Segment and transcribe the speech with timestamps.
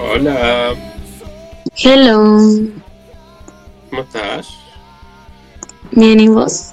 [0.00, 0.76] Hola,
[1.76, 2.38] Hello.
[3.90, 4.48] ¿cómo estás?
[5.90, 6.72] Bien, ¿y vos?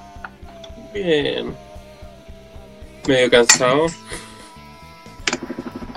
[0.93, 1.55] Bien.
[3.07, 3.87] Medio cansado.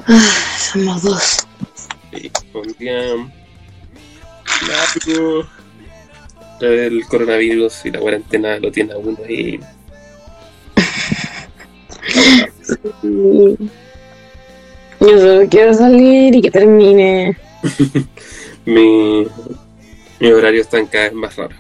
[0.06, 1.46] Ah, somos dos.
[2.12, 3.02] Sí, un día
[4.66, 5.46] largo.
[6.60, 9.60] El coronavirus y la cuarentena lo tiene a uno ahí.
[15.08, 17.36] Yo solo quiero salir y que termine.
[18.66, 19.26] Mi,
[20.20, 21.56] mi horario está cada vez más raro.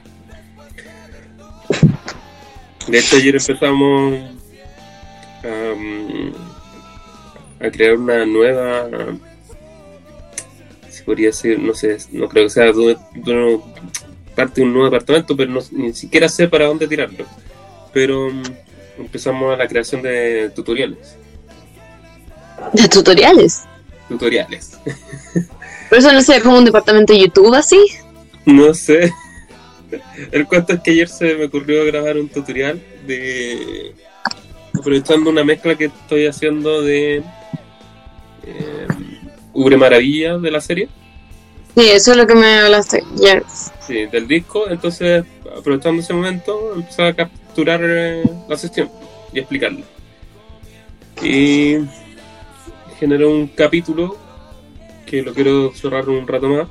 [2.86, 4.14] De hecho, ayer empezamos
[5.42, 6.32] am,
[7.60, 8.88] a crear una nueva.
[10.90, 12.96] Se podría decir, no sé, no creo que sea de,
[14.34, 17.24] parte de un nuevo departamento, pero no- ni siquiera sé para dónde tirarlo.
[17.94, 18.28] Pero
[18.98, 21.16] empezamos a la creación de tutoriales.
[22.72, 23.64] ¿De tutoriales?
[24.08, 24.78] Tutoriales.
[25.88, 27.78] ¿Por eso no sé, como un departamento de YouTube así?
[28.44, 29.12] No sé.
[30.32, 33.94] El cuento es que ayer se me ocurrió grabar un tutorial de.
[34.78, 37.22] aprovechando una mezcla que estoy haciendo de.
[38.44, 38.86] Eh,
[39.52, 40.88] Ubre Maravilla de la serie.
[41.74, 43.02] Sí, eso es lo que me hablaste.
[43.16, 43.42] Ya.
[43.86, 44.68] Sí, del disco.
[44.68, 45.24] Entonces,
[45.56, 48.90] aprovechando ese momento, empecé a capturar eh, la sesión
[49.32, 49.84] y explicarla.
[51.22, 51.76] Y
[52.98, 54.16] generé un capítulo
[55.06, 56.68] que lo quiero cerrar un rato más.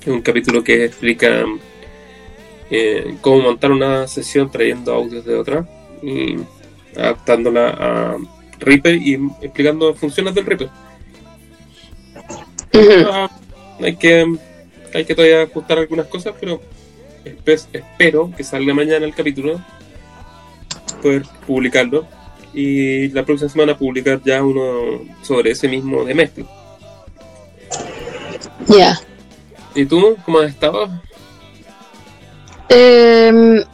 [0.00, 1.44] Es un capítulo que explica
[2.70, 5.68] eh, cómo montar una sesión trayendo audios de otra
[6.02, 6.36] y
[6.96, 8.16] adaptándola a
[8.60, 10.70] Reaper y explicando funciones del Reaper.
[13.10, 13.30] Ah,
[13.80, 14.36] hay que
[14.94, 16.60] hay que todavía ajustar algunas cosas, pero
[17.24, 19.60] espe- espero que salga mañana el capítulo,
[21.02, 22.06] poder publicarlo
[22.58, 26.44] y la próxima semana publicar ya uno sobre ese mismo de mezcla.
[28.66, 29.00] Ya.
[29.76, 30.90] ¿Y tú cómo has estado?
[32.68, 33.64] Eh,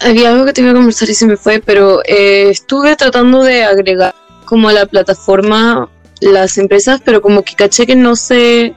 [0.00, 3.42] había algo que te iba a conversar y se me fue, pero eh, estuve tratando
[3.42, 4.14] de agregar
[4.44, 5.88] como a la plataforma
[6.20, 8.74] las empresas, pero como que caché que no se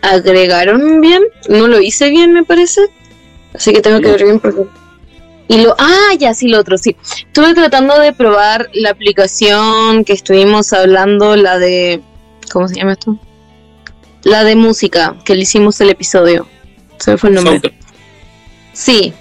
[0.00, 2.80] agregaron bien, no lo hice bien me parece,
[3.52, 4.64] así que tengo que ver bien porque...
[5.52, 6.94] Y lo, ah, ya, sí, lo otro, sí.
[7.26, 12.00] Estuve tratando de probar la aplicación que estuvimos hablando, la de,
[12.52, 13.18] ¿cómo se llama esto?
[14.22, 16.46] La de música, que le hicimos el episodio.
[16.98, 17.74] Se me fue el nombre.
[18.72, 19.12] Sí,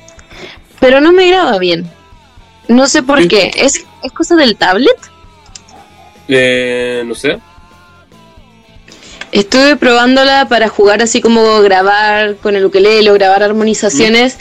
[0.80, 1.90] pero no me graba bien.
[2.68, 3.28] No sé por Sí.
[3.28, 3.52] qué.
[3.56, 4.98] ¿Es, ¿Es cosa del tablet?
[6.28, 7.40] Eh, no sé.
[9.32, 14.38] Estuve probándola para jugar así como grabar con el ukelele o grabar armonizaciones.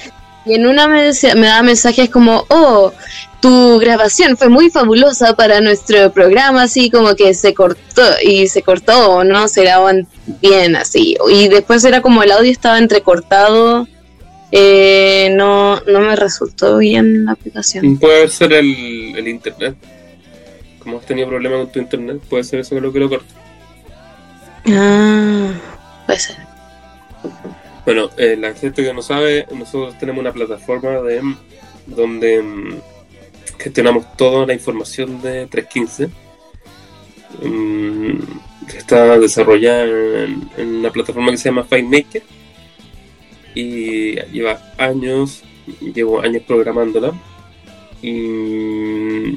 [0.48, 2.92] Y en una me, decía- me daba mensajes como, oh,
[3.40, 8.62] tu grabación fue muy fabulosa para nuestro programa, así como que se cortó y se
[8.62, 9.46] cortó, ¿no?
[9.48, 10.06] Se graban
[10.40, 11.16] bien así.
[11.30, 13.86] Y después era como el audio estaba entrecortado.
[14.50, 17.98] Eh, no, no me resultó bien la aplicación.
[17.98, 19.76] Puede ser el, el internet.
[20.80, 23.34] Como has tenido problemas con tu internet, puede ser eso que lo que lo corta.
[24.68, 25.50] Ah,
[26.06, 26.36] puede ser.
[27.88, 31.22] Bueno, eh, la gente que no sabe, nosotros tenemos una plataforma de
[31.86, 32.80] donde mm,
[33.58, 36.10] gestionamos toda la información de 315.
[37.42, 38.18] Mm,
[38.70, 42.22] que está desarrollada en, en una plataforma que se llama FileMaker
[43.54, 45.42] y lleva años,
[45.80, 47.14] llevo años programándola
[48.02, 49.30] y,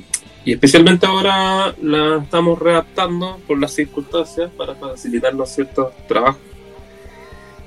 [0.44, 6.51] y especialmente ahora la estamos readaptando por las circunstancias para facilitarnos ciertos trabajos.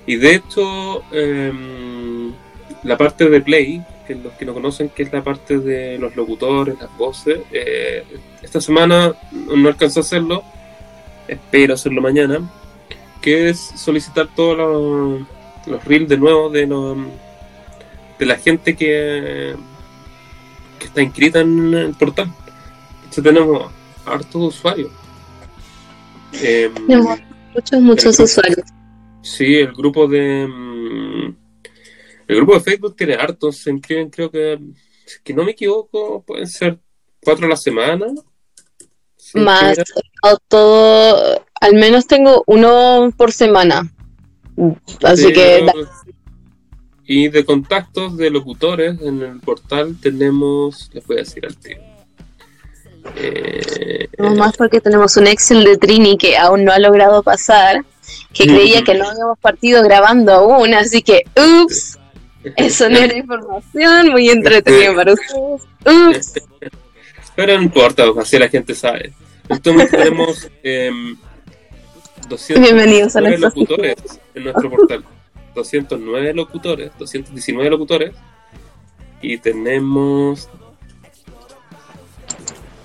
[0.07, 2.33] Y de hecho, em,
[2.83, 6.15] la parte de Play, que los que no conocen, que es la parte de los
[6.15, 8.05] locutores, las voces, eh,
[8.43, 10.45] esta semana no alcanzó a hacerlo,
[11.27, 12.41] espero hacerlo mañana,
[13.23, 15.27] que es solicitar todos los,
[15.67, 16.99] los reels de nuevo de, los,
[18.19, 19.55] de la gente que,
[20.79, 22.31] que está inscrita en el portal.
[22.97, 23.73] Entonces tenemos
[24.05, 24.91] hartos usuarios.
[26.33, 27.19] Tenemos
[27.55, 28.67] muchos, muchos usuarios.
[29.25, 30.47] Sí, el grupo de.
[30.47, 31.37] mm,
[32.29, 34.59] El grupo de Facebook tiene hartos, se inscriben, creo que.
[35.07, 36.79] Si es que no me equivoco, pueden ser
[37.23, 38.07] cuatro a la semana.
[39.35, 39.79] Más
[40.23, 43.91] o todo, al menos tengo uno por semana.
[45.03, 45.67] Así que
[47.07, 50.91] Y de contactos de locutores en el portal tenemos.
[50.93, 51.79] Les voy a decir al tío.
[53.17, 57.85] Eh, más porque tenemos un Excel de Trini que aún no ha logrado pasar,
[58.33, 61.99] que creía que no habíamos partido grabando aún, así que ups,
[62.57, 65.63] eso no era información muy entretenida para ustedes.
[65.87, 66.33] Ups.
[67.37, 69.13] Pero no importa, así la gente sabe.
[69.49, 71.17] Entonces tenemos em,
[72.49, 73.97] Bienvenidos a locutores
[74.35, 75.05] en nuestro portal.
[75.55, 78.15] 209 locutores, 219 locutores.
[79.21, 80.49] Y tenemos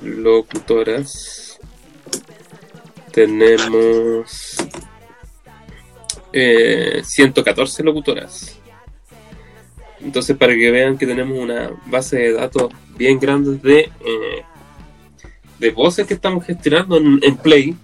[0.01, 1.59] locutoras.
[3.11, 4.48] Tenemos
[6.33, 8.59] eh, 114 locutoras.
[10.01, 14.43] Entonces, para que vean que tenemos una base de datos bien grande de, eh,
[15.59, 17.75] de voces que estamos gestionando en, Play.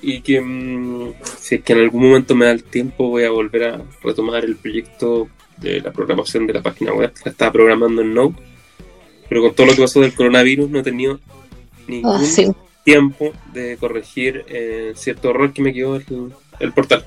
[0.00, 3.30] Y que mm, si es que en algún momento me da el tiempo, voy a
[3.30, 7.12] volver a retomar el proyecto de la programación de la página web.
[7.24, 8.34] La estaba programando en Node.
[9.28, 11.20] Pero con todo lo que pasó del coronavirus, no he tenido
[11.86, 12.54] ningún ah,
[12.84, 16.04] tiempo de corregir eh, cierto error que me quedó el,
[16.60, 17.04] el portal.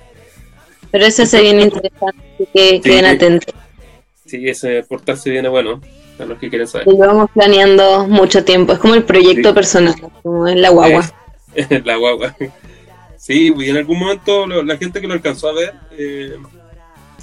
[0.91, 2.21] Pero eso sería interesante
[2.53, 3.53] que queden atentos.
[4.25, 5.81] Sí, ese portal se viene bueno,
[6.19, 6.87] a los que quieren saber.
[6.87, 11.09] Lo vamos planeando mucho tiempo, es como el proyecto personal, como en la guagua.
[11.83, 12.35] la guagua.
[13.17, 16.37] Sí, y en algún momento la gente que lo alcanzó a ver, eh,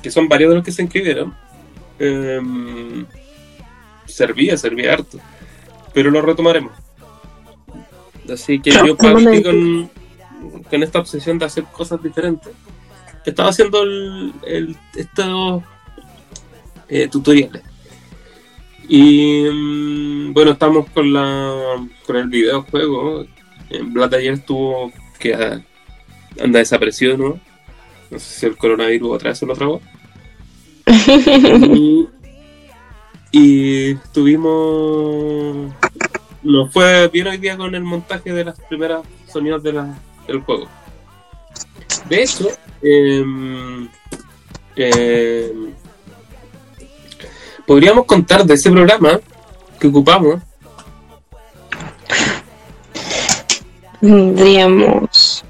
[0.03, 1.35] que son varios de los que se inscribieron,
[1.99, 3.05] em,
[4.07, 5.19] servía, servía harto.
[5.93, 6.73] Pero lo retomaremos.
[8.33, 9.91] Así que yo partí con,
[10.69, 12.53] con esta obsesión de hacer cosas diferentes.
[13.25, 15.63] Estaba haciendo el, el, estos
[16.89, 17.63] eh, tutoriales.
[18.89, 23.27] Y mm, bueno, estamos con la con el videojuego.
[23.71, 25.35] En Black ayer estuvo que
[26.43, 27.41] anda desaparecido, ¿no?
[28.11, 29.83] No sé si el coronavirus otra vez se lo tragó.
[31.77, 32.09] y,
[33.31, 35.75] y estuvimos.
[36.43, 40.41] Nos fue bien hoy día con el montaje de las primeras sonidos de la, del
[40.41, 40.69] juego.
[42.09, 42.49] De hecho,
[42.83, 43.25] eh,
[44.77, 45.53] eh,
[47.67, 49.21] podríamos contar de ese programa
[49.79, 50.41] que ocupamos.
[54.01, 55.45] Tendríamos.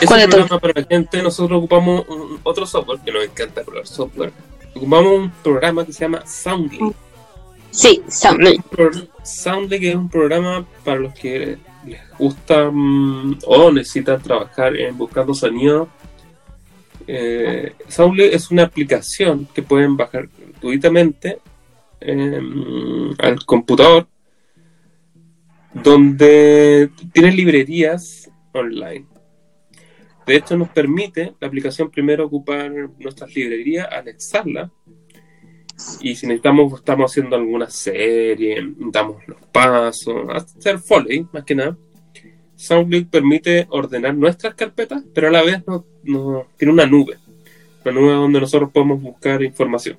[0.00, 2.04] Ese programa para la gente, nosotros ocupamos
[2.42, 4.32] otro software que nos encanta probar software.
[4.74, 6.92] Ocupamos un programa que se llama Soundly.
[7.70, 8.60] Sí, Soundly.
[9.22, 14.96] Soundly que es un programa para los que les gusta mm, o necesitan trabajar en
[14.96, 15.88] buscando sonido.
[17.06, 21.38] Eh, Soundly es una aplicación que pueden bajar gratuitamente
[22.00, 24.06] em, al computador
[25.72, 29.06] donde tiene librerías online.
[30.26, 34.70] De hecho, nos permite la aplicación primero ocupar nuestras librerías, anexarla.
[36.00, 41.76] Y si necesitamos, estamos haciendo alguna serie, damos los pasos, hacer foley, más que nada.
[42.56, 45.84] SoundClick permite ordenar nuestras carpetas, pero a la vez no,
[46.56, 47.16] tiene una nube.
[47.84, 49.98] Una nube donde nosotros podemos buscar información.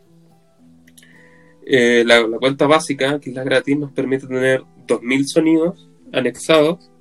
[1.66, 6.92] Eh, la, cuenta básica, que es la gratis, nos permite tener 2.000 sonidos anexados,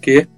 [0.00, 0.28] que es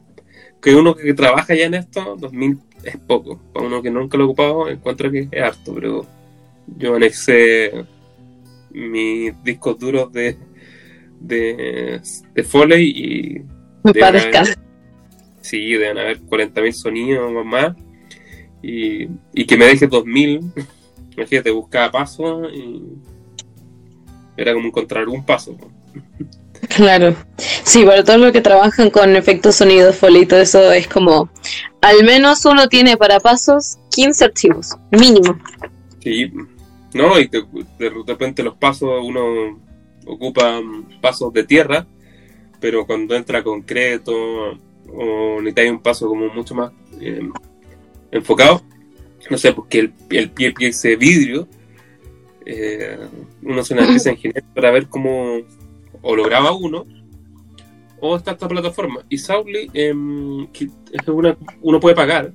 [0.60, 3.40] que uno que trabaja ya en esto, 2.000 es poco.
[3.52, 6.06] Para uno que nunca lo ha ocupado, encuentro que es harto, pero
[6.76, 7.84] yo anexé
[8.70, 10.36] mis discos duros de,
[11.20, 12.00] de,
[12.34, 13.42] de Foley y...
[15.40, 17.76] sí, deben haber 40.000 sonidos o más.
[18.62, 20.66] Y, y que me deje 2.000,
[21.16, 22.82] imagínate, buscaba paso y
[24.36, 25.56] era como encontrar un paso.
[26.68, 27.16] Claro.
[27.36, 31.30] Sí, para todos los que trabajan con efectos sonidos, foley y todo eso, es como,
[31.80, 35.38] al menos uno tiene para pasos 15 archivos, mínimo.
[36.02, 36.30] Sí,
[36.94, 39.60] no, y de, repente los pasos, uno
[40.06, 40.60] ocupa
[41.00, 41.86] pasos de tierra,
[42.60, 44.12] pero cuando entra concreto
[44.92, 47.28] o necesita un paso como mucho más eh,
[48.10, 48.62] enfocado,
[49.30, 51.46] no sé, porque el, el pie, ese vidrio,
[52.44, 52.98] eh,
[53.42, 54.18] uno se empieza en
[54.54, 55.38] para ver cómo
[56.02, 56.86] o lo graba uno
[58.00, 59.04] o está esta plataforma.
[59.08, 62.32] Y Soundly em, es una, uno puede pagar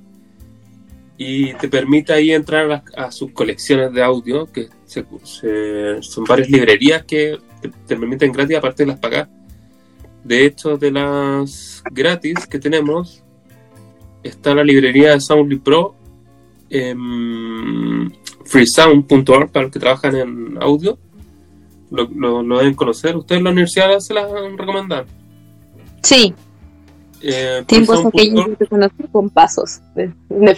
[1.18, 7.38] y te permite ahí entrar a, sus colecciones de audio, que son varias librerías que
[7.60, 9.28] te, permiten gratis, aparte de las pagar.
[10.24, 13.22] De hecho, de las gratis que tenemos,
[14.22, 15.94] está la librería de Soundly Pro,
[16.68, 18.10] em,
[18.44, 20.98] freesound.org para los que trabajan en audio.
[21.90, 22.08] Lo,
[22.42, 23.16] lo, deben conocer.
[23.16, 25.06] ¿Ustedes en la universidad se las recomendan?
[26.02, 26.34] Sí.
[27.28, 30.54] Eh, Tiempos aquellos que conocí con pasos de, de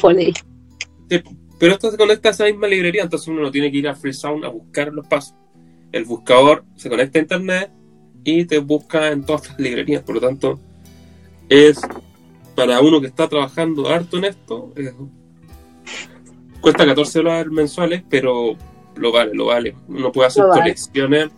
[1.58, 3.94] pero esto se conecta a esa misma librería, entonces uno no tiene que ir a
[3.94, 5.34] Freesound a buscar los pasos.
[5.90, 7.70] El buscador se conecta a internet
[8.22, 10.02] y te busca en todas las librerías.
[10.02, 10.60] Por lo tanto,
[11.48, 11.80] es
[12.54, 14.74] para uno que está trabajando harto en esto,
[16.60, 18.56] cuesta 14 dólares mensuales, pero
[18.94, 19.74] lo vale, lo vale.
[19.88, 21.30] Uno puede hacer colecciones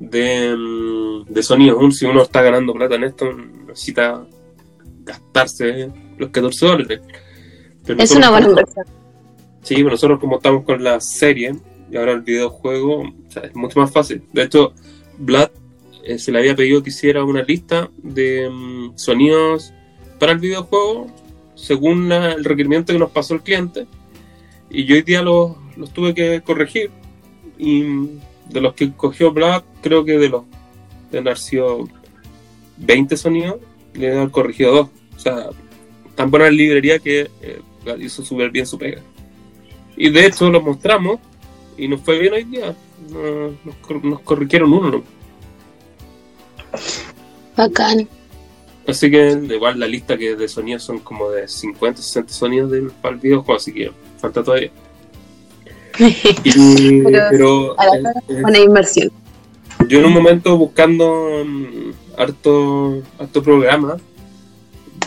[0.00, 1.96] de, mm, de sonidos.
[1.96, 4.26] si uno está ganando plata en esto, necesita
[5.06, 7.00] gastarse los 14 dólares.
[7.84, 8.84] Pero es una buena inversión.
[9.62, 11.56] Sí, pero nosotros como estamos con la serie
[11.90, 13.04] y ahora el videojuego,
[13.42, 14.22] es mucho más fácil.
[14.32, 14.72] De hecho,
[15.18, 15.50] Vlad
[16.04, 19.72] eh, se le había pedido que hiciera una lista de mm, sonidos
[20.18, 21.06] para el videojuego
[21.54, 23.86] según el requerimiento que nos pasó el cliente.
[24.68, 26.90] Y yo hoy día los, los tuve que corregir.
[27.58, 27.82] Y
[28.50, 30.42] de los que cogió Vlad, creo que de los
[31.10, 31.88] de haber sido
[32.78, 33.56] 20 sonidos,
[33.96, 34.88] le he corregido dos.
[35.16, 35.48] O sea,
[36.14, 37.60] tan buena librería que eh,
[37.98, 39.02] hizo súper bien su pega.
[39.96, 41.20] Y de hecho lo mostramos
[41.76, 42.74] y nos fue bien hoy día.
[43.10, 45.02] Nos, corrigieron uno.
[47.56, 48.08] Bacán.
[48.86, 52.82] Así que igual la lista que de sonidos son como de 50, 60 sonidos de,
[53.02, 54.70] para el videojuego, así que falta todavía.
[57.30, 57.74] pero,
[58.28, 59.10] buena inversión.
[59.88, 61.44] Yo en un momento buscando
[62.16, 63.98] harto, harto programa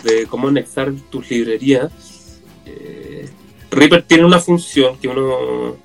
[0.04, 3.30] de cómo anexar tus librerías, eh,
[3.72, 5.76] Reaper tiene una función que uno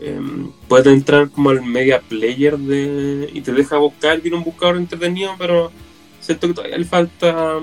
[0.00, 4.76] em, puede entrar como al media player de, y te deja buscar, tiene un buscador
[4.76, 5.72] entretenido, pero
[6.20, 7.58] siento que todavía le falta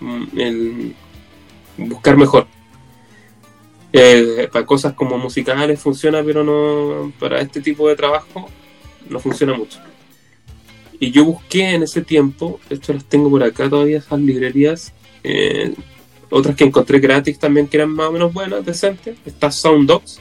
[0.00, 0.90] mm,
[1.76, 2.46] buscar mejor.
[3.92, 8.48] Eh, para cosas como musicales funciona, pero no para este tipo de trabajo
[9.12, 9.78] no funciona mucho.
[10.98, 14.92] Y yo busqué en ese tiempo, esto las tengo por acá todavía, esas librerías,
[15.24, 15.74] eh,
[16.30, 19.18] otras que encontré gratis también que eran más o menos buenas, decentes.
[19.26, 20.20] Está Sounddogs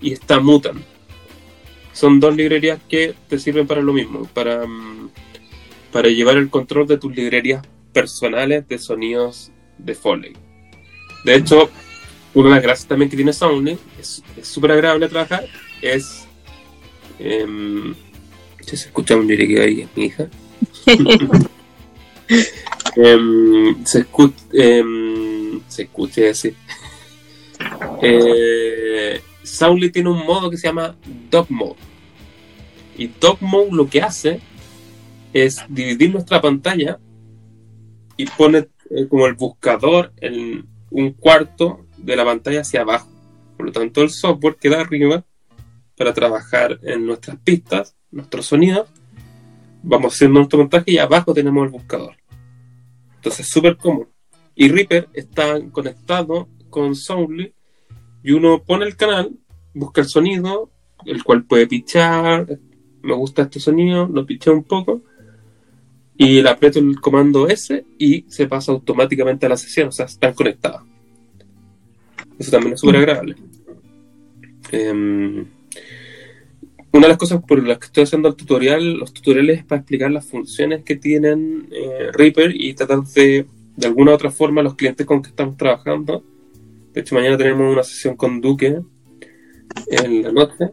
[0.00, 0.84] y está Mutan.
[1.92, 5.10] Son dos librerías que te sirven para lo mismo, para, mm,
[5.90, 10.32] para llevar el control de tus librerías personales de sonidos de Foley.
[11.24, 11.70] De hecho,
[12.34, 15.44] una de las gracias también que tiene Soundly, es súper agradable trabajar,
[15.82, 16.27] es...
[17.18, 17.94] Eh,
[18.76, 20.28] se escucha un que ahí, es mi hija.
[22.96, 26.54] Em, se, escucha, em, se escucha así.
[28.02, 29.20] Eh,
[29.92, 30.94] tiene un modo que se llama
[31.30, 31.76] Dog Mode.
[32.96, 34.40] Y Dog Mode lo que hace
[35.32, 36.98] es dividir nuestra pantalla
[38.16, 43.08] y pone eh, como el buscador en un cuarto de la pantalla hacia abajo.
[43.56, 45.24] Por lo tanto, el software queda arriba
[45.98, 48.88] para trabajar en nuestras pistas, nuestros sonidos.
[49.82, 52.16] Vamos haciendo nuestro montaje y abajo tenemos el buscador.
[53.16, 54.08] Entonces es súper cómodo.
[54.54, 57.52] Y Reaper está conectado con Soundly
[58.22, 59.36] y uno pone el canal,
[59.74, 60.70] busca el sonido,
[61.04, 62.58] el cual puede pichar.
[63.02, 65.02] Me gusta este sonido, lo piché un poco
[66.20, 70.06] y le aprieto el comando S y se pasa automáticamente a la sesión, o sea,
[70.06, 70.82] están conectados.
[72.36, 73.36] Eso también es súper agradable.
[74.72, 75.46] Em,
[76.92, 79.80] una de las cosas por las que estoy haciendo el tutorial, los tutoriales es para
[79.80, 84.62] explicar las funciones que tienen eh, Reaper y tratar de, de alguna u otra forma,
[84.62, 86.24] los clientes con que estamos trabajando.
[86.92, 88.80] De hecho, mañana tenemos una sesión con Duque
[89.86, 90.70] en la noche.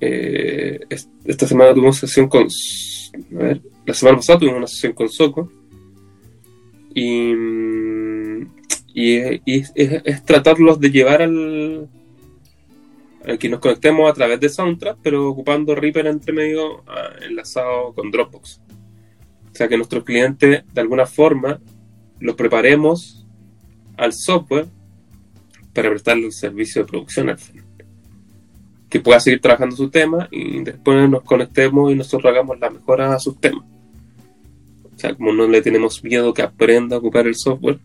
[0.00, 0.80] Eh,
[1.24, 2.46] esta semana tuvimos sesión con.
[2.46, 5.50] A ver, la semana pasada tuvimos una sesión con Soco.
[6.94, 7.32] Y,
[8.94, 11.88] y, es tratarlos de llevar al,
[13.38, 18.10] que nos conectemos a través de Soundtrack, pero ocupando Reaper entre medio ah, enlazado con
[18.10, 18.60] Dropbox.
[19.52, 21.60] O sea que nuestros clientes de alguna forma
[22.20, 23.26] lo preparemos
[23.96, 24.66] al software
[25.74, 27.64] para prestarle el servicio de producción al final.
[28.88, 33.14] Que pueda seguir trabajando su tema y después nos conectemos y nosotros hagamos la mejora
[33.14, 33.64] a sus temas.
[34.84, 37.80] O sea, como no le tenemos miedo que aprenda a ocupar el software,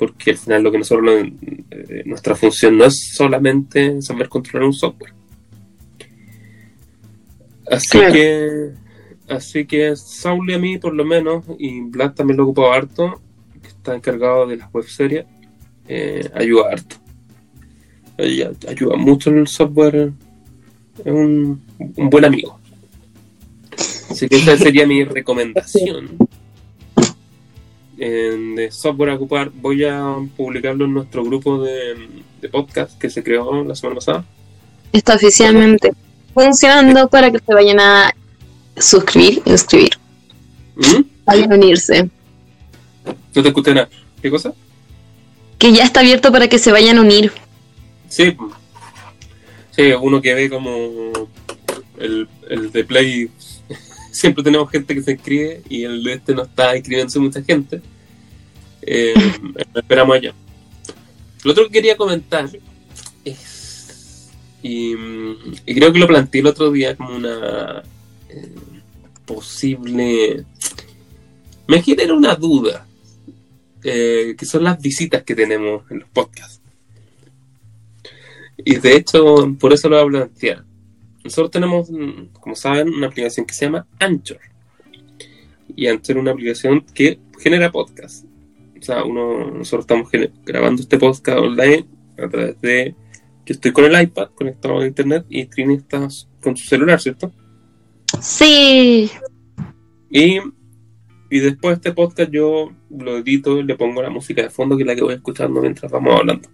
[0.00, 1.26] porque al final lo que nosotros,
[1.70, 5.12] eh, nuestra función no es solamente saber controlar un software.
[7.70, 8.70] Así que,
[9.28, 13.20] así que Saul y a mí por lo menos, y Vlad también lo ocupado harto,
[13.60, 15.26] que está encargado de las web series,
[15.86, 16.96] eh, ayuda harto.
[18.16, 20.12] Ayuda, mucho en el software,
[21.04, 22.58] es un, un buen amigo.
[24.08, 26.29] Así que esa sería mi recomendación
[28.08, 32.08] de software a ocupar, voy a publicarlo en nuestro grupo de,
[32.50, 34.24] podcast que se creó la semana pasada.
[34.92, 35.92] Está oficialmente
[36.32, 38.14] funcionando para que se vayan a
[38.78, 39.98] suscribir, inscribir.
[40.76, 41.02] ¿Mm?
[41.26, 42.08] Vayan a unirse.
[43.34, 43.88] No te escuché nada.
[44.22, 44.54] ¿Qué cosa?
[45.58, 47.32] Que ya está abierto para que se vayan a unir.
[48.08, 48.34] Sí,
[49.72, 51.12] sí uno que ve como
[51.98, 53.30] el, el de Play
[54.10, 57.80] siempre tenemos gente que se inscribe y el de este no está inscribiéndose mucha gente.
[58.82, 59.14] Eh,
[59.74, 60.34] esperamos allá.
[61.44, 62.48] Lo otro que quería comentar
[63.24, 64.30] es,
[64.62, 64.94] y,
[65.64, 67.82] creo que lo planteé el otro día como una
[68.28, 68.54] eh,
[69.24, 70.44] posible...
[71.66, 72.86] Me genera una duda.
[73.84, 76.60] eh, que son las visitas que tenemos en los podcasts.
[78.64, 80.64] Y de hecho, por eso lo voy a plantear.
[81.24, 84.40] Nosotros tenemos, mm, como saben, una aplicación que se llama Anchor.
[85.76, 88.24] Y Anchor es una aplicación que genera podcast.
[88.78, 90.08] O sea, uno, nosotros estamos
[90.44, 91.86] grabando este podcast online
[92.18, 92.94] a través de...
[93.44, 96.08] Yo estoy con el iPad conectado a internet y Trini está
[96.40, 97.32] con su celular, ¿cierto?
[98.20, 99.10] Sí.
[100.10, 100.38] Y,
[101.30, 104.76] y después de este podcast yo lo edito y le pongo la música de fondo
[104.76, 106.48] que es la que voy escuchando mientras vamos hablando.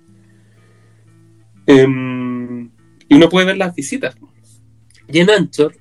[1.67, 2.71] Em,
[3.09, 4.17] y uno puede ver las visitas.
[5.09, 5.77] Y en Anchor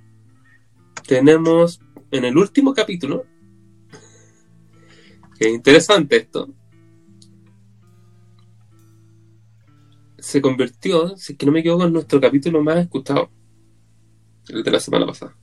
[1.08, 1.80] tenemos
[2.12, 3.26] en el último capítulo,
[5.38, 6.54] que es interesante esto,
[10.26, 13.30] se convirtió, si es que no me equivoco, en nuestro capítulo más escuchado.
[14.50, 15.36] El de la semana pasada.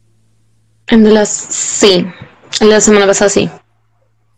[0.89, 1.29] El de las.
[1.31, 2.05] Sí.
[2.61, 3.49] El de la semana pasada, sí.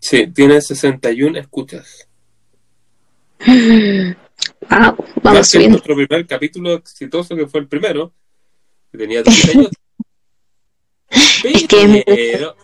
[0.00, 2.08] Sí, tiene 61 escuchas.
[4.68, 5.70] Wow, vamos bien.
[5.70, 8.12] nuestro primer capítulo exitoso, que fue el primero,
[8.94, 9.70] que tenía 10 años.
[12.06, 12.54] Pero,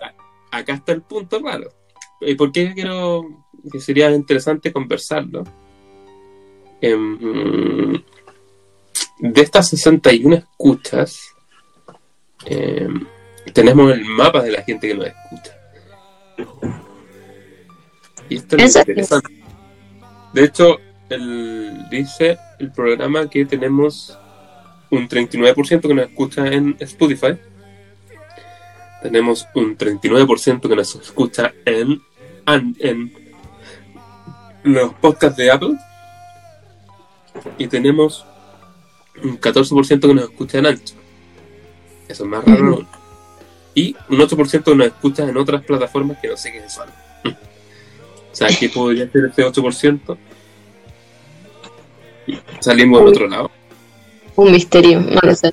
[0.51, 1.73] acá está el punto raro.
[2.21, 5.45] ¿Y por qué quiero que sería interesante conversarlo?
[6.81, 8.03] Em,
[9.19, 11.35] de estas 61 escuchas,
[12.47, 13.07] em,
[13.53, 15.57] tenemos el mapa de la gente que nos escucha.
[18.29, 19.45] Y esto es interesante.
[20.33, 24.17] De hecho, el, dice el programa que tenemos
[24.91, 27.37] un 39% que nos escucha en Spotify.
[29.03, 32.03] Tenemos un 39% que nos escucha en,
[32.47, 33.13] en
[34.65, 35.77] los podcasts de Apple.
[37.57, 38.27] Y tenemos
[39.23, 40.95] un 14% que nos escucha en Ancho.
[42.09, 42.87] Eso es más raro.
[43.75, 46.89] Y un 8% que nos escucha en otras plataformas que no sé qué son.
[47.25, 50.19] o sea, ¿qué podría ser ese 8%?
[52.61, 53.51] salimos al otro lado.
[54.41, 55.53] Un misterio, no lo sé.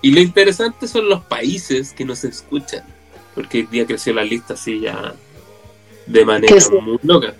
[0.00, 2.84] Y lo interesante son los países que nos escuchan,
[3.34, 5.12] porque hoy día creció la lista así ya
[6.06, 7.34] de manera muy loca.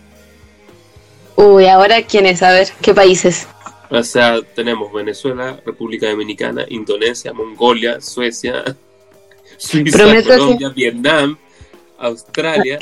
[1.37, 3.47] Uy, ahora quiénes, a ver, ¿qué países?
[3.91, 8.77] O sea, tenemos Venezuela, República Dominicana, Indonesia, Mongolia, Suecia,
[9.59, 11.39] Suiza, Colombia, Vietnam,
[11.97, 12.81] Australia.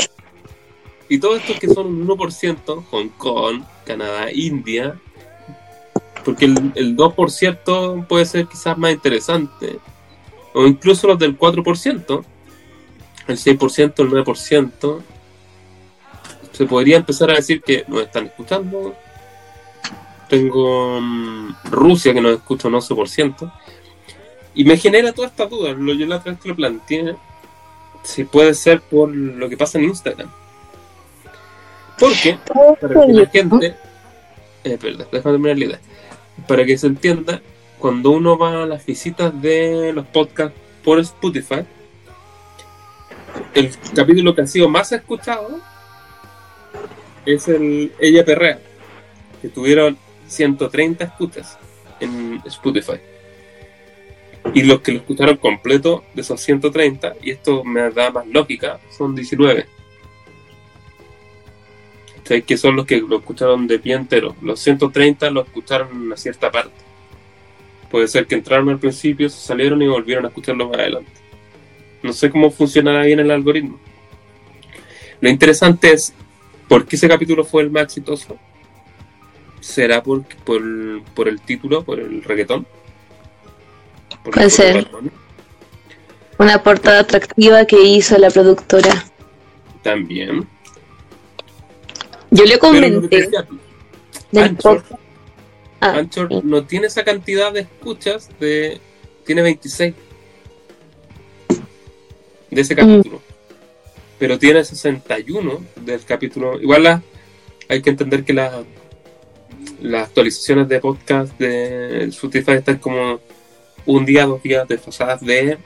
[1.06, 4.98] Y todos estos que son un 1%, Hong Kong, Canadá, India,
[6.24, 9.78] porque el, el 2% puede ser quizás más interesante.
[10.52, 12.24] O incluso los del 4%,
[13.28, 15.00] el 6%, el 9%.
[16.52, 18.94] Se podría empezar a decir que nos están escuchando.
[20.28, 23.52] Tengo mm, Rusia que nos escucha un 11%.
[24.54, 25.76] Y me genera todas estas dudas.
[25.76, 27.16] Lo, yo la otra vez que lo planteé.
[28.02, 30.30] Si puede ser por lo que pasa en Instagram.
[31.98, 32.38] Porque,
[32.80, 33.76] para que la gente.
[34.64, 35.80] Eh, perdón, déjame terminar la idea
[36.46, 37.40] para que se entienda,
[37.78, 41.64] cuando uno va a las visitas de los podcasts por Spotify,
[43.54, 45.60] el capítulo que ha sido más escuchado
[47.26, 48.58] es el Ella Perrea,
[49.40, 51.58] que tuvieron 130 escuchas
[52.00, 53.00] en Spotify.
[54.54, 58.80] Y los que lo escucharon completo de esos 130, y esto me da más lógica,
[58.96, 59.79] son 19
[62.46, 64.36] que son los que lo escucharon de pie entero.
[64.40, 66.74] Los 130 lo escucharon en una cierta parte.
[67.90, 71.10] Puede ser que entraron al principio, se salieron y volvieron a escucharlo más adelante.
[72.02, 73.80] No sé cómo funcionará bien el algoritmo.
[75.20, 76.14] Lo interesante es
[76.68, 78.38] por qué ese capítulo fue el más exitoso.
[79.60, 82.66] ¿Será por, por, el título, por el reggaetón?
[84.22, 84.88] Puede ser.
[86.38, 89.04] Una portada atractiva que hizo la productora.
[89.82, 90.46] También.
[92.30, 93.28] Yo le comenté.
[94.34, 94.84] Anchor,
[95.80, 98.80] ah, Anchor no tiene esa cantidad de escuchas de.
[99.24, 99.94] Tiene 26
[102.50, 103.18] de ese capítulo.
[103.18, 103.32] Mm.
[104.18, 106.60] Pero tiene 61 del capítulo.
[106.60, 107.02] Igual
[107.68, 108.64] hay que entender que las
[109.94, 113.20] actualizaciones de podcast de Spotify están como
[113.86, 115.58] un día, dos días desfasadas de,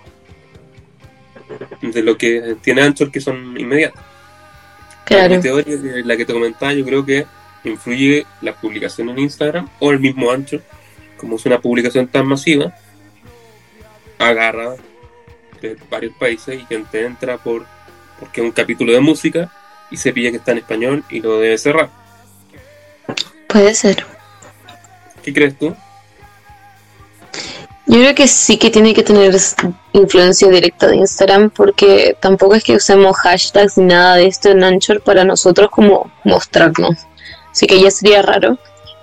[1.82, 4.13] de lo que tiene Anchor, que son inmediatas.
[5.04, 5.36] Claro.
[5.36, 7.26] Mi teoría, la que te comentaba, yo creo que
[7.64, 10.60] influye la publicación en Instagram o el mismo ancho,
[11.16, 12.74] como es una publicación tan masiva,
[14.18, 14.76] agarra
[15.60, 17.66] de varios países y gente entra por
[18.18, 19.50] porque es un capítulo de música
[19.90, 21.90] y se pilla que está en español y lo debe cerrar.
[23.48, 24.04] Puede ser.
[25.22, 25.74] ¿Qué crees tú?
[27.86, 29.36] Yo creo que sí que tiene que tener
[29.92, 34.64] influencia directa de Instagram porque tampoco es que usemos hashtags ni nada de esto en
[34.64, 36.96] Anchor para nosotros como mostrarnos.
[37.52, 38.58] Así que ya sería raro.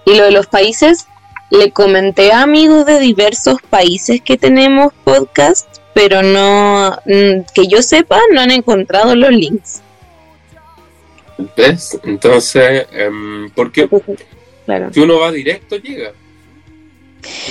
[0.06, 1.06] Y lo de los países,
[1.52, 7.84] le comenté a amigos de diversos países que tenemos podcast, pero no, mm, que yo
[7.84, 9.82] sepa, no han encontrado los links.
[11.56, 12.00] ¿Ves?
[12.04, 13.88] Entonces, um, ¿por qué?
[14.66, 14.92] Claro.
[14.94, 16.14] Si uno va directo, llega.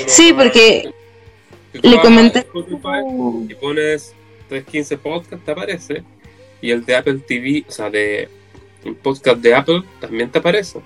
[0.06, 0.90] Sí, porque
[1.72, 2.46] le comenté.
[3.48, 4.14] Y pones
[4.48, 6.04] 315 podcast, te aparece.
[6.61, 8.28] Y el de Apple TV, o sea, de
[8.85, 10.80] un podcast de Apple, también te aparece.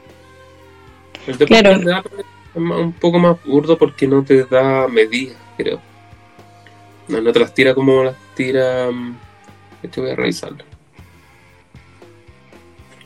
[1.26, 1.70] El de claro.
[1.70, 5.80] podcast de Apple es un poco más burdo porque no te da medidas, creo.
[7.08, 8.88] No, no te las tira como las tira.
[9.82, 10.64] Esto voy a revisarlo.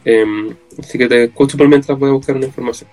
[0.04, 2.88] Eh, así que te escucho por mientras voy a buscar una información.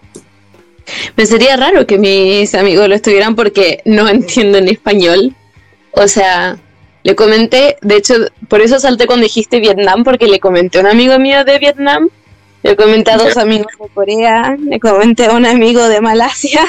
[1.15, 5.35] Me sería raro que mis amigos lo estuvieran porque no entienden español.
[5.91, 6.57] O sea,
[7.03, 8.15] le comenté, de hecho,
[8.47, 12.09] por eso salté cuando dijiste Vietnam, porque le comenté a un amigo mío de Vietnam,
[12.63, 16.65] le comenté a dos amigos de Corea, le comenté a un amigo de Malasia.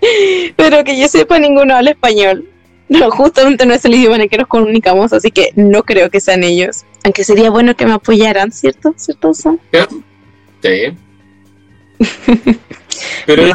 [0.56, 2.48] Pero que yo sepa, ninguno habla español.
[2.88, 6.10] No, justamente no es el idioma en el que nos comunicamos, así que no creo
[6.10, 6.84] que sean ellos.
[7.04, 8.94] Aunque sería bueno que me apoyaran, ¿cierto?
[8.96, 9.58] ¿Cierto, Sam?
[10.62, 10.96] Sí.
[13.26, 13.50] pero,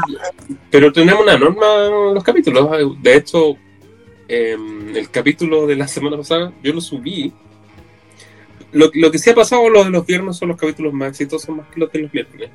[0.70, 2.70] pero tenemos una norma en los capítulos.
[3.02, 3.58] De hecho,
[4.28, 4.58] eh,
[4.96, 7.34] el capítulo de la semana pasada yo lo subí.
[8.72, 11.56] Lo, lo, que sí ha pasado los de los viernes son los capítulos más exitosos
[11.56, 12.50] más que los de los miércoles.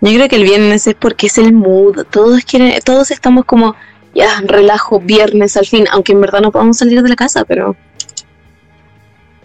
[0.00, 2.04] Yo creo que el viernes es porque es el mood.
[2.10, 3.74] Todos quieren, todos estamos como
[4.14, 7.76] ya relajo viernes al fin, aunque en verdad no podamos salir de la casa, pero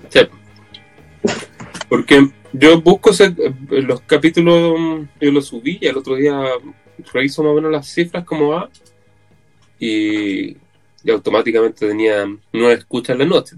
[0.09, 0.19] sí.
[1.87, 3.33] Porque yo busco ese,
[3.69, 6.39] los capítulos, yo los subí y el otro día
[7.13, 8.69] reviso más o menos las cifras, cómo va,
[9.79, 10.57] y,
[11.03, 13.55] y automáticamente tenía nueve escuchas en la noche.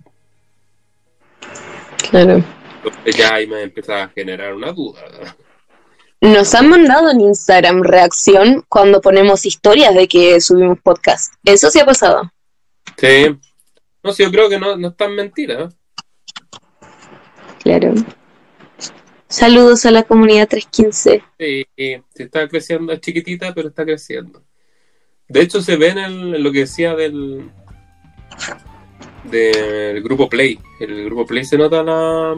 [2.10, 2.44] Claro.
[2.84, 5.02] Entonces ya ahí me empieza a generar una duda.
[6.20, 11.34] Nos han mandado en Instagram reacción cuando ponemos historias de que subimos podcast.
[11.44, 12.32] Eso sí ha pasado.
[12.98, 13.36] Sí.
[14.04, 15.70] No, sí, yo creo que no, no es tan mentira.
[17.64, 17.94] Claro.
[19.32, 21.24] Saludos a la comunidad 315.
[21.40, 24.44] Sí, sí, está creciendo, es chiquitita, pero está creciendo.
[25.30, 27.50] De hecho, se ve en, el, en lo que decía del
[29.24, 30.60] del grupo Play.
[30.82, 32.36] El grupo Play se nota la.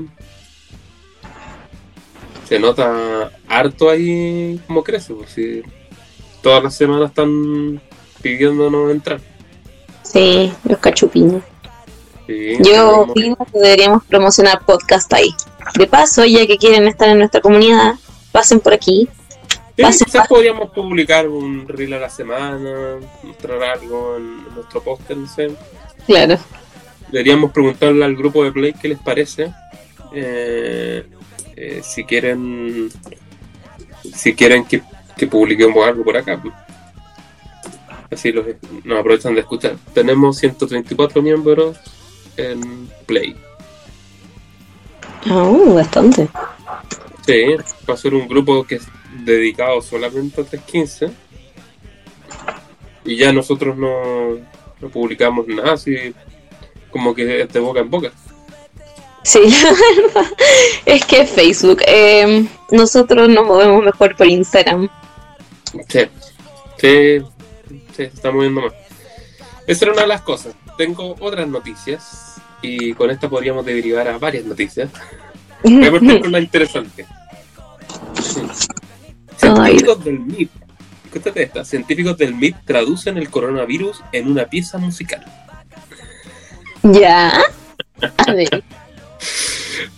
[2.47, 5.35] Se nota harto ahí como crece, pues
[6.43, 7.81] todas las semanas están
[8.21, 9.19] pidiéndonos entrar.
[10.03, 11.41] Sí, los cachupines.
[12.27, 15.33] Sí, Yo opino que deberíamos promocionar podcast ahí.
[15.77, 17.95] De paso, ya que quieren estar en nuestra comunidad,
[18.31, 19.07] pasen por aquí.
[19.75, 25.27] Sí, quizás podríamos publicar un reel a la semana, mostrar algo en nuestro póster, no
[25.27, 25.51] sé.
[26.05, 26.37] Claro.
[27.11, 29.51] Deberíamos preguntarle al grupo de Play qué les parece.
[30.13, 31.05] eh,
[31.55, 32.89] eh, si quieren
[34.13, 34.81] si quieren que,
[35.15, 36.41] que publiquemos algo por acá.
[38.11, 38.45] Así los,
[38.83, 39.75] nos aprovechan de escuchar.
[39.93, 41.77] Tenemos 134 miembros
[42.37, 43.35] en Play.
[45.25, 46.27] Ah, bastante.
[47.25, 47.45] Sí,
[47.89, 48.83] va a ser un grupo que es
[49.23, 51.11] dedicado solamente a 315.
[53.05, 54.35] Y ya nosotros no,
[54.81, 56.13] no publicamos nada, así
[56.91, 58.11] como que es de boca en boca.
[59.23, 59.69] Sí, la
[60.01, 60.31] verdad.
[60.85, 61.81] Es que Facebook.
[61.87, 64.89] eh, nosotros nos movemos mejor por Instagram.
[65.87, 65.99] Sí,
[66.77, 67.19] sí,
[67.67, 68.73] sí, se está moviendo más.
[69.65, 70.53] Esa era una de las cosas.
[70.77, 74.89] Tengo otras noticias y con esta podríamos derivar a varias noticias.
[75.63, 77.05] Voy a partir con la interesante.
[79.37, 80.51] Científicos del MIT,
[81.05, 85.23] escúchate esta, científicos del MIT traducen el coronavirus en una pieza musical.
[86.83, 87.41] ya.
[88.17, 88.63] A ver.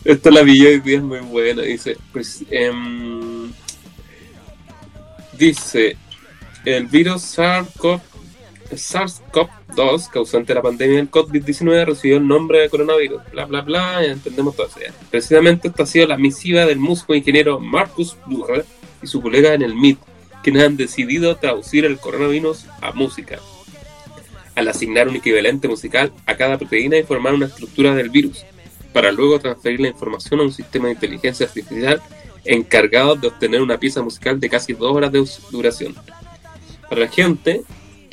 [0.04, 1.64] Esta la vi hoy día, es muy buena.
[1.64, 3.52] Dice, pues, em,
[5.34, 5.98] dice,
[6.64, 8.02] el virus SARS-CoV-
[8.72, 13.22] SARS-CoV-2, causante de la pandemia del COVID-19, recibió el nombre de coronavirus.
[13.32, 14.94] Bla, bla, bla, ya entendemos todo eso.
[15.10, 18.66] Precisamente esta ha sido la misiva del músico e ingeniero Marcus Burrer
[19.02, 20.00] y su colega en el MIT,
[20.44, 23.40] quienes han decidido traducir el coronavirus a música.
[24.56, 28.46] Al asignar un equivalente musical a cada proteína y formar una estructura del virus
[28.94, 32.02] para luego transferir la información a un sistema de inteligencia artificial
[32.46, 35.94] encargado de obtener una pieza musical de casi dos horas de duración.
[36.90, 37.64] Para la gente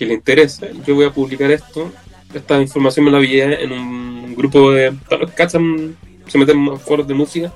[0.02, 1.92] que le interese, yo voy a publicar esto.
[2.34, 4.92] Esta información me la vi en un grupo de.
[5.08, 7.52] Que cachan, se meten más foros de música.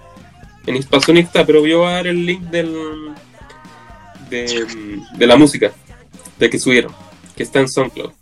[0.65, 2.73] En Hispasonista, pero yo voy a dar el link del.
[4.31, 4.67] De,
[5.17, 5.73] de la música
[6.39, 6.93] de que subieron,
[7.37, 8.13] que está en SoundCloud.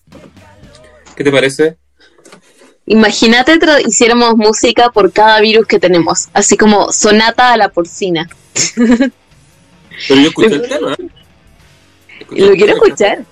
[1.16, 1.76] ¿Qué te parece?
[2.86, 8.28] Imagínate hiciéramos música por cada virus que tenemos, así como sonata a la porcina.
[8.74, 10.96] Pero yo escuché el tema.
[12.20, 12.86] Escuché Lo el quiero tema.
[12.86, 13.24] escuchar,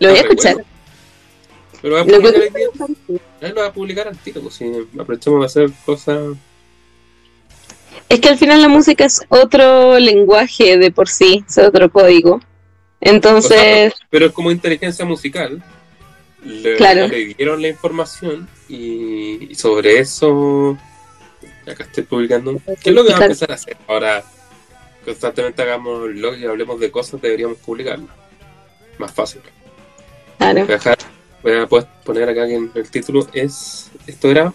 [0.00, 0.54] lo voy a escuchar.
[0.54, 0.68] bueno.
[1.82, 3.20] Pero lo voy a Lo publicar que- día.
[3.42, 6.36] Ahí lo voy a publicar al tiro, pues si aprovechamos de hacer cosas.
[8.08, 12.40] Es que al final la música es otro lenguaje de por sí, es otro código.
[13.00, 15.62] Entonces, Pero es como inteligencia musical.
[16.44, 17.08] Le, Claro.
[17.08, 20.78] le dieron la información y, y sobre eso.
[21.66, 22.60] Acá estoy publicando.
[22.82, 23.76] ¿Qué es lo que va a empezar a hacer?
[23.88, 24.24] Ahora,
[25.04, 28.06] constantemente hagamos lo y hablemos de cosas, deberíamos publicarlo.
[28.98, 29.40] Más fácil.
[30.38, 30.60] Claro.
[30.60, 30.98] Voy a, dejar,
[31.42, 31.66] voy a
[32.04, 33.90] poner acá que en el título es.
[34.06, 34.52] Esto era.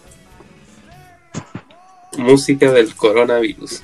[2.17, 3.83] Música del coronavirus.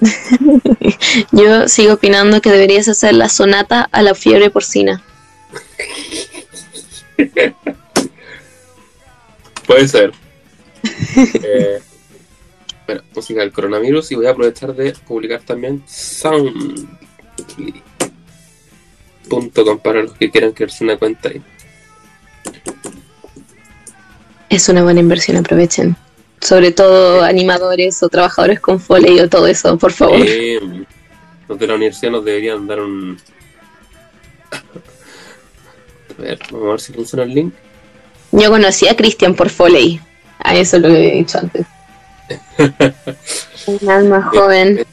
[1.32, 5.02] Yo sigo opinando que deberías hacer la sonata a la fiebre porcina.
[9.66, 10.12] Puede ser.
[11.14, 11.80] Eh,
[12.86, 15.82] bueno, música del coronavirus y voy a aprovechar de publicar también
[19.28, 21.42] Soundly.com para los que quieran crearse una cuenta ahí.
[24.48, 25.96] Es una buena inversión, aprovechen.
[26.40, 30.20] Sobre todo animadores o trabajadores con foley o todo eso, por favor.
[30.24, 30.60] Eh,
[31.48, 33.18] los de la universidad nos deberían dar un.
[36.18, 37.54] A ver, vamos a ver si funciona el link.
[38.32, 40.00] Yo conocí a Cristian por foley.
[40.38, 41.66] A eso es lo que había dicho antes.
[43.66, 44.86] Un alma joven.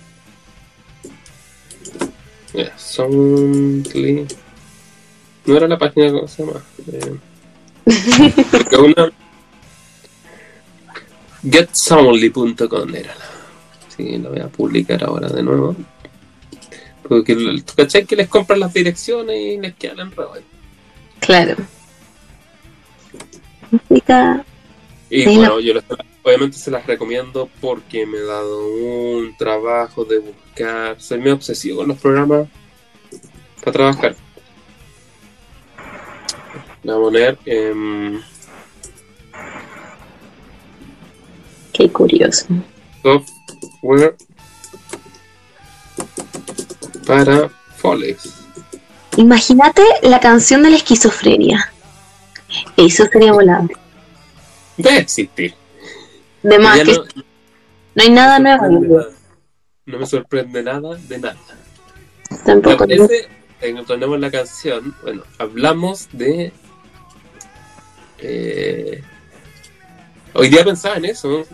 [2.55, 4.25] Mira, Soundly.
[5.45, 6.61] No era la página, ¿cómo se llama?
[6.91, 7.15] Eh,
[8.79, 9.11] una.
[11.43, 13.25] GetSoundly.com era la.
[13.95, 15.75] Sí, la voy a publicar ahora de nuevo.
[17.07, 20.33] Porque ¿tú cachai que les compran las direcciones y les quedan en enredo?
[21.19, 21.55] Claro.
[25.09, 25.83] Y bueno, yo les-
[26.25, 30.99] obviamente se las recomiendo porque me he dado un trabajo de buscar.
[30.99, 32.47] Soy muy obsesivo con los programas
[33.59, 34.15] para trabajar.
[36.81, 38.21] La voy a poner em,
[41.73, 42.47] Qué curioso.
[43.03, 44.15] software
[47.05, 48.33] para Folex.
[49.17, 51.71] Imagínate la canción de la esquizofrenia.
[52.77, 53.69] Eso sería volado.
[54.77, 55.53] Debe existir.
[56.49, 57.03] De más que no,
[57.95, 58.69] no hay nada nuevo.
[58.97, 59.09] nada.
[59.87, 61.37] No me sorprende nada de nada.
[62.45, 62.85] Tampoco.
[62.87, 63.27] Me parece,
[64.19, 66.51] la canción, bueno, hablamos de...
[68.19, 69.01] eh,
[70.33, 71.45] hoy día pensaba en eso,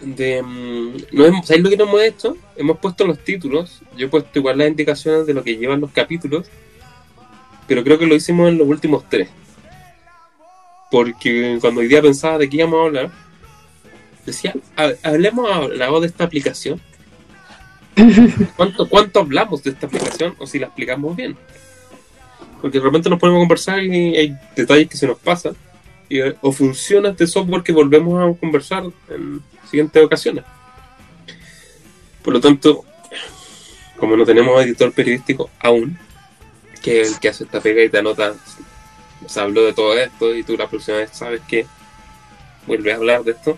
[0.00, 0.42] de...
[0.42, 2.36] mm, No hemos, ¿Sabéis lo que no hemos hecho?
[2.56, 5.92] Hemos puesto los títulos, yo he puesto igual las indicaciones de lo que llevan los
[5.92, 6.48] capítulos,
[7.68, 9.28] pero creo que lo hicimos en los últimos tres.
[10.90, 13.23] Porque cuando hoy día pensaba de qué íbamos a hablar,
[14.26, 16.80] decía, "Ha- hablemos hablado de esta aplicación.
[18.56, 21.36] ¿Cuánto, ¿Cuánto hablamos de esta aplicación o si la explicamos bien?
[22.60, 25.54] Porque de repente nos ponemos a conversar y hay detalles que se nos pasan.
[26.08, 30.44] Y, o funciona este software que volvemos a conversar en siguientes ocasiones.
[32.22, 32.84] Por lo tanto,
[33.98, 35.98] como no tenemos editor periodístico aún,
[36.82, 38.34] que es el que hace esta pega y te anota,
[39.26, 41.66] se habló de todo esto y tú la próxima vez sabes que
[42.66, 43.56] vuelve a hablar de esto,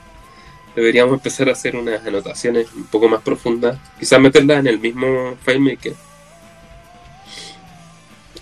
[0.77, 5.35] deberíamos empezar a hacer unas anotaciones un poco más profundas, quizás meterlas en el mismo
[5.45, 5.95] FileMaker.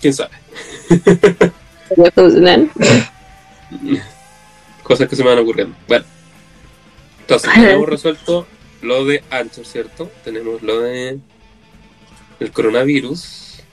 [0.01, 0.31] ¿Quién sabe?
[4.83, 5.75] Cosas que se me van ocurriendo.
[5.87, 6.05] Bueno,
[7.21, 8.45] entonces tenemos resuelto
[8.81, 10.11] lo de Anchor, ¿cierto?
[10.23, 11.17] Tenemos lo de
[12.39, 13.63] el coronavirus.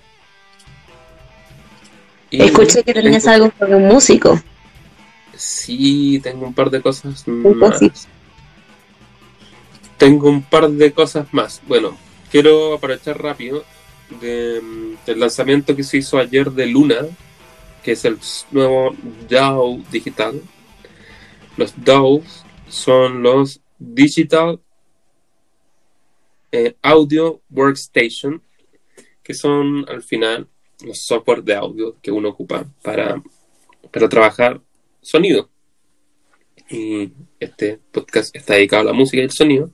[2.31, 4.41] Y Escuché que tenías tengo- algo sobre un músico.
[5.37, 8.09] Sí, tengo un par de cosas más.
[10.03, 11.63] Tengo un par de cosas más.
[11.69, 11.97] Bueno,
[12.29, 13.63] quiero aprovechar rápido
[14.21, 17.03] de, mm, del lanzamiento que se hizo ayer de Luna,
[17.85, 18.19] que es el
[18.51, 18.97] nuevo
[19.29, 20.43] DAW digital.
[21.57, 24.59] Los DAWs son los Digital
[26.51, 28.43] eh, Audio Workstation,
[29.23, 30.49] que son al final
[30.85, 33.23] los software de audio que uno ocupa para,
[33.93, 34.61] para trabajar
[35.01, 35.49] sonido.
[36.69, 39.71] Y este podcast está dedicado a la música y el sonido.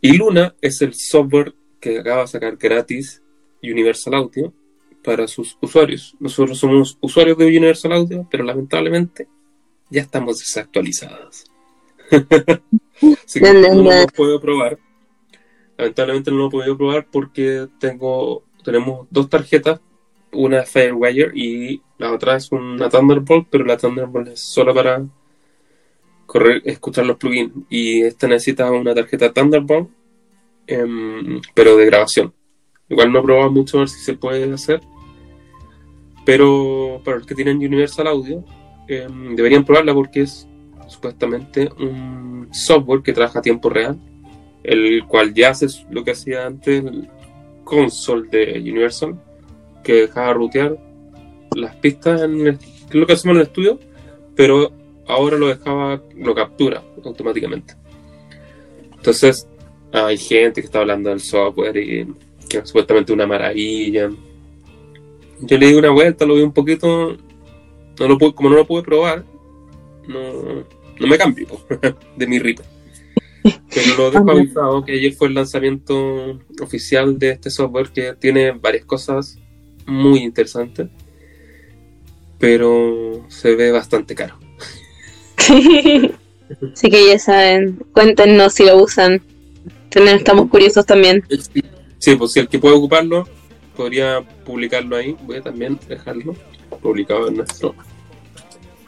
[0.00, 3.22] Y Luna es el software que acaba de sacar gratis
[3.62, 4.52] Universal Audio
[5.02, 6.14] para sus usuarios.
[6.20, 9.28] Nosotros somos usuarios de Universal Audio, pero lamentablemente
[9.90, 11.44] ya estamos desactualizados.
[13.24, 14.78] Así que no lo hemos podido probar.
[15.76, 19.80] Lamentablemente no lo he podido probar porque tengo tenemos dos tarjetas
[20.32, 25.04] una es Firewire y la otra es una Thunderbolt, pero la Thunderbolt es solo para
[26.26, 27.52] correr, escuchar los plugins.
[27.70, 29.88] Y esta necesita una tarjeta Thunderbolt,
[30.66, 32.34] em, pero de grabación.
[32.88, 34.80] Igual no he probado mucho a ver si se puede hacer.
[36.24, 38.44] Pero para los que tienen Universal Audio,
[38.88, 40.48] em, deberían probarla porque es
[40.88, 43.98] supuestamente un software que trabaja a tiempo real,
[44.62, 47.08] el cual ya hace lo que hacía antes el
[47.64, 49.20] console de Universal,
[49.82, 50.76] que dejaba rutear
[51.54, 52.58] las pistas en
[52.90, 53.80] lo que hacemos en el estudio,
[54.34, 54.72] pero
[55.06, 57.74] ahora lo dejaba, lo captura automáticamente.
[58.94, 59.46] Entonces,
[59.92, 62.06] hay gente que está hablando del software y
[62.48, 64.10] que es supuestamente una maravilla.
[65.40, 67.16] Yo le di una vuelta, lo vi un poquito,
[67.98, 69.24] no lo como no lo pude probar,
[70.08, 70.64] no,
[70.98, 71.46] no me cambio
[72.16, 72.60] de mi RIP.
[73.42, 78.52] Pero lo dejo avisado que ayer fue el lanzamiento oficial de este software que tiene
[78.52, 79.38] varias cosas
[79.86, 80.88] muy interesantes,
[82.38, 84.45] pero se ve bastante caro.
[86.72, 89.20] Así que ya saben, cuéntenos si lo usan.
[89.90, 91.24] Estamos curiosos también.
[91.98, 93.26] Sí, pues si el que puede ocuparlo,
[93.74, 95.16] podría publicarlo ahí.
[95.22, 96.34] Voy a también dejarlo
[96.82, 97.74] publicado en nuestro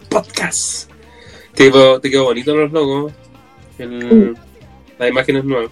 [0.08, 0.90] podcast.
[1.54, 3.12] Te quedó, bonito los logos.
[3.78, 4.36] El,
[4.98, 5.70] las imágenes nuevas.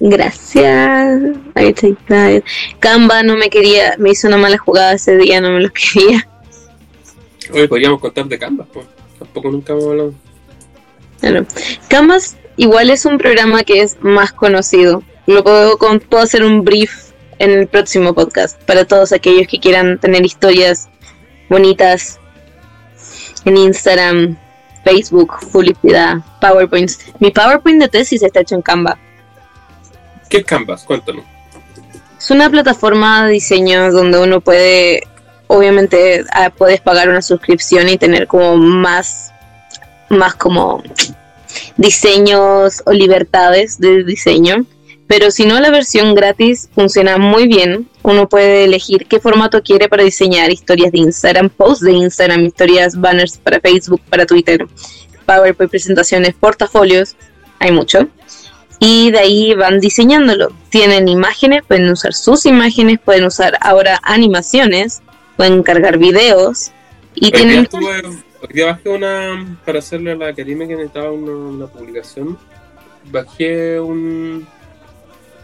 [0.00, 1.22] Gracias.
[1.54, 2.42] Ahí está.
[2.80, 6.28] Canva no me quería, me hizo una mala jugada ese día, no me lo quería.
[7.52, 8.86] Oye, podríamos contar de Canva, pues.
[9.18, 10.14] Tampoco nunca hemos hablado.
[11.20, 11.46] Claro.
[11.88, 15.02] Canvas igual es un programa que es más conocido.
[15.26, 19.98] Lo puedo, puedo hacer un brief en el próximo podcast para todos aquellos que quieran
[19.98, 20.88] tener historias
[21.48, 22.18] bonitas
[23.44, 24.36] en Instagram,
[24.84, 26.98] Facebook, publicidad, PowerPoints.
[27.20, 28.98] Mi PowerPoint de tesis está hecho en Canva.
[30.28, 30.84] ¿Qué es Canvas?
[30.84, 31.24] Cuéntanos.
[32.18, 35.02] Es una plataforma de diseño donde uno puede,
[35.46, 39.32] obviamente, ah, puedes pagar una suscripción y tener como más,
[40.08, 40.82] más como
[41.76, 44.66] diseños o libertades de diseño.
[45.06, 47.88] Pero si no, la versión gratis funciona muy bien.
[48.02, 52.98] Uno puede elegir qué formato quiere para diseñar historias de Instagram, posts de Instagram, historias,
[52.98, 54.66] banners para Facebook, para Twitter,
[55.26, 57.16] PowerPoint, presentaciones, portafolios.
[57.58, 58.08] Hay mucho.
[58.80, 60.52] Y de ahí van diseñándolo.
[60.70, 65.02] Tienen imágenes, pueden usar sus imágenes, pueden usar ahora animaciones,
[65.36, 66.72] pueden cargar videos.
[67.14, 67.68] Y tienen.
[68.52, 72.36] Día bajé una para hacerle a la academia que necesitaba una, una publicación.
[73.10, 74.46] Bajé un,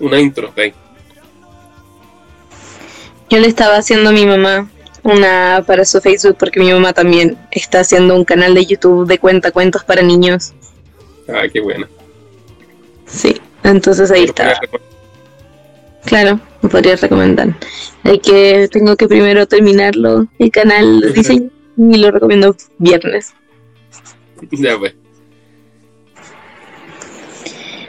[0.00, 0.53] una intro
[3.31, 4.68] Yo le estaba haciendo a mi mamá
[5.03, 9.18] una para su Facebook porque mi mamá también está haciendo un canal de YouTube de
[9.18, 10.53] cuenta cuentos para niños.
[11.29, 11.87] Ah, qué bueno.
[13.07, 14.61] Sí, entonces ahí está.
[16.04, 17.56] Claro, me podría recomendar.
[18.04, 23.34] Hay que, tengo que primero terminarlo, el canal diseño, y lo recomiendo viernes.
[24.50, 24.94] Ya pues.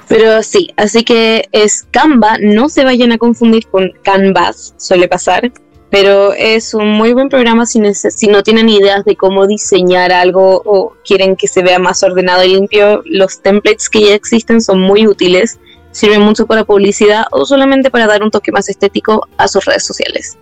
[0.07, 5.53] Pero sí, así que es Canva, no se vayan a confundir con Canvas, suele pasar,
[5.89, 10.61] pero es un muy buen programa si, si no tienen ideas de cómo diseñar algo
[10.65, 14.81] o quieren que se vea más ordenado y limpio, los templates que ya existen son
[14.81, 15.59] muy útiles,
[15.91, 19.85] sirven mucho para publicidad o solamente para dar un toque más estético a sus redes
[19.85, 20.37] sociales.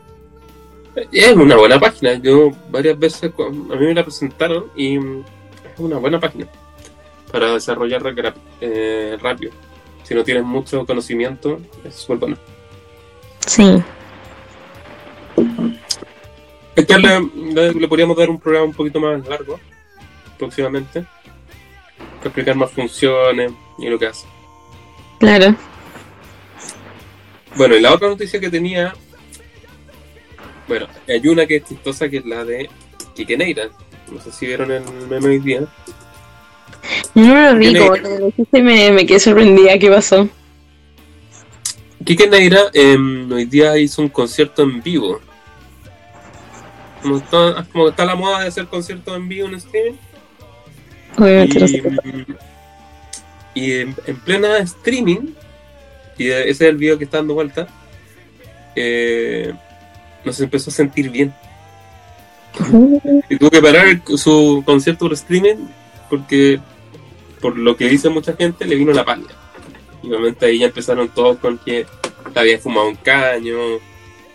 [1.12, 5.98] Es una buena página, yo varias veces a mí me la presentaron y es una
[5.98, 6.48] buena página
[7.32, 8.02] para desarrollar
[8.62, 9.52] eh, rápido.
[10.04, 12.38] Si no tienes mucho conocimiento, es súper bueno.
[13.46, 13.82] Sí.
[16.76, 19.60] Es que le, podríamos dar un programa un poquito más largo,
[20.38, 21.06] próximamente,
[22.18, 24.26] para explicar más funciones y lo que hace.
[25.20, 25.56] Claro.
[27.56, 28.94] Bueno, y la otra noticia que tenía,
[30.68, 32.70] bueno, hay una que es chistosa, que es la de
[33.16, 33.70] Kike Neira.
[34.12, 35.62] No sé si vieron el meme hoy día.
[37.16, 39.78] No lo vi, como lo dijiste me, me quedé sorprendida.
[39.78, 40.30] ¿Qué pasó?
[42.06, 45.20] Kike Neira em, hoy día hizo un concierto en vivo.
[47.02, 49.98] Como está, la moda de hacer conciertos en vivo en streaming.
[51.18, 52.26] y,
[53.56, 53.96] en,
[54.26, 55.34] plena streaming,
[56.18, 57.68] y ese es el video que está dando vuelta,
[58.76, 59.54] eh,
[60.24, 61.34] nos empezó a sentir bien.
[63.30, 65.68] y tuvo que parar su concierto por streaming
[66.10, 66.60] porque
[67.40, 69.28] por lo que dice mucha gente, le vino la palla.
[70.04, 71.86] Y obviamente ahí ya empezaron todos con que
[72.36, 73.58] había fumado un caño,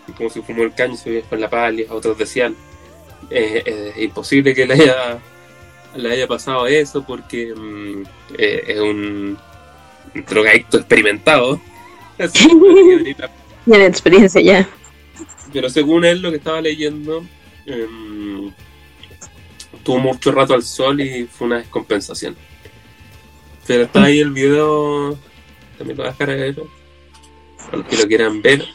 [0.09, 2.55] y como si fumó el caño se veía con la palla, otros decían,
[3.31, 5.19] eh, eh, es imposible que le haya,
[5.97, 8.03] le haya pasado eso porque mm,
[8.39, 9.39] eh, es un
[10.27, 11.61] drogadicto experimentado.
[13.65, 14.69] Tiene experiencia ya.
[15.53, 17.25] pero según él, lo que estaba leyendo,
[17.67, 18.53] em,
[19.83, 22.37] tuvo mucho rato al sol y fue una descompensación.
[23.67, 25.19] Pero está ahí el video,
[25.79, 28.67] también lo voy a dejar ahí, para los que lo quieran ver.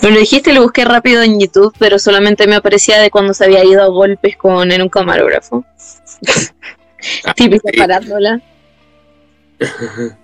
[0.00, 3.64] Pero dijiste, lo busqué rápido en YouTube, pero solamente me aparecía de cuando se había
[3.64, 5.64] ido a golpes con en un camarógrafo.
[7.24, 7.78] Ah, Típica sí.
[7.78, 8.42] parándola.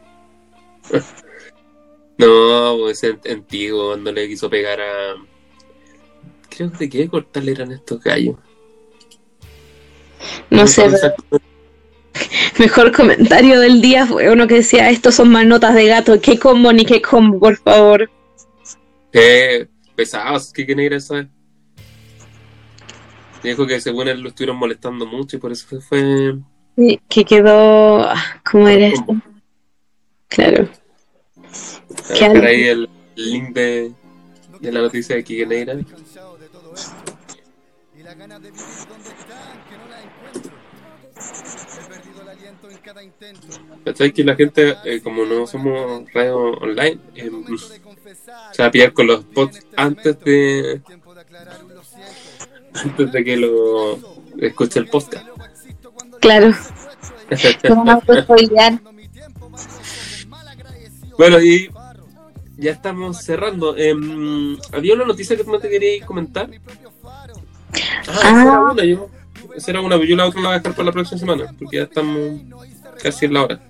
[2.19, 5.15] No, pues es antiguo, cuando le quiso pegar a.
[6.51, 8.37] Creo que de qué cortal eran estos gallos.
[10.51, 11.41] No sé, pero
[12.59, 16.39] mejor comentario del día fue uno que decía, estos son más notas de gato, qué
[16.39, 18.11] combo ni qué combo, por favor.
[19.13, 21.29] Eh, pesados, ¿qué quiere ir a saber?
[23.43, 25.81] Dijo que según él lo estuvieron molestando mucho y por eso fue.
[25.81, 29.17] fue Que quedó, ah, ¿cómo era esto?
[30.29, 30.69] Claro.
[32.09, 32.47] a Qué dejar algo.
[32.47, 33.93] ahí el link de,
[34.61, 35.75] de la noticia de Kike Neira.
[35.85, 36.93] cansado de todo esto.
[37.99, 40.53] Y las ganas de vivir donde están, que no las encuentro.
[41.81, 43.47] He perdido el aliento en cada intento.
[43.95, 47.31] ¿Sabes que la gente, eh, como no somos radio online, eh,
[48.51, 50.83] De se va a pillar con los bots antes de, de
[52.75, 53.99] antes de que lo
[54.39, 55.27] escuche el podcast?
[56.21, 56.53] Claro.
[61.19, 61.71] Bueno, y
[62.57, 63.77] ya estamos cerrando.
[63.77, 66.49] Em, ¿Había una noticia que te querías comentar?
[68.09, 68.71] Ah, esa era Ah.
[68.73, 69.09] una, yo.
[69.55, 71.77] Esa era una, yo la otra la voy a dejar para la próxima semana, porque
[71.77, 72.41] ya estamos
[73.03, 73.61] casi en la hora.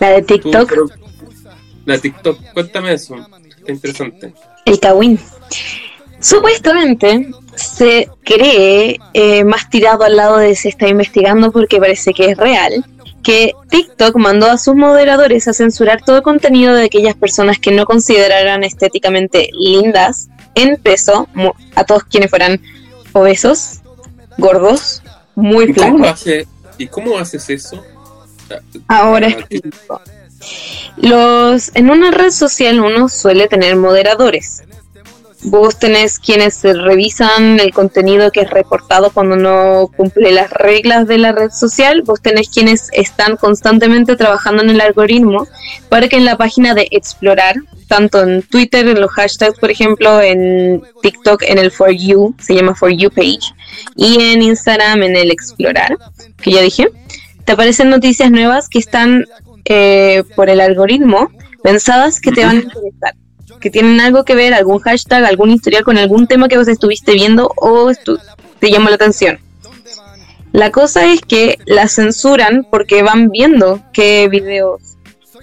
[0.00, 0.86] La de Tú, TikTok, pero-
[1.84, 3.16] la TikTok, cuéntame eso.
[3.60, 4.34] Está interesante.
[4.64, 5.18] el Kawin.
[6.20, 12.30] Supuestamente se cree, eh, más tirado al lado de se está investigando porque parece que
[12.30, 12.84] es real,
[13.22, 17.86] que TikTok mandó a sus moderadores a censurar todo contenido de aquellas personas que no
[17.86, 21.26] consideraran estéticamente lindas en peso,
[21.74, 22.60] a todos quienes fueran
[23.12, 23.80] obesos,
[24.36, 25.02] gordos,
[25.34, 26.20] muy ¿Y cómo, flacos.
[26.20, 26.46] hace,
[26.76, 27.82] ¿Y cómo haces eso?
[28.88, 30.00] Ahora Ah, explico.
[30.96, 34.62] Los, en una red social uno suele tener moderadores.
[35.42, 41.16] Vos tenés quienes revisan el contenido que es reportado cuando no cumple las reglas de
[41.16, 42.02] la red social.
[42.02, 45.46] Vos tenés quienes están constantemente trabajando en el algoritmo
[45.88, 47.54] para que en la página de explorar,
[47.88, 52.54] tanto en Twitter, en los hashtags, por ejemplo, en TikTok, en el For You, se
[52.54, 53.54] llama For You page,
[53.96, 55.96] y en Instagram, en el explorar,
[56.42, 56.88] que ya dije,
[57.46, 59.26] te aparecen noticias nuevas que están
[59.64, 61.30] eh, por el algoritmo
[61.62, 63.14] pensadas que te van a interesar,
[63.60, 67.12] que tienen algo que ver, algún hashtag, algún historial con algún tema que vos estuviste
[67.12, 68.20] viendo o estu-
[68.58, 69.38] te llamó la atención.
[70.52, 74.80] La cosa es que la censuran porque van viendo qué videos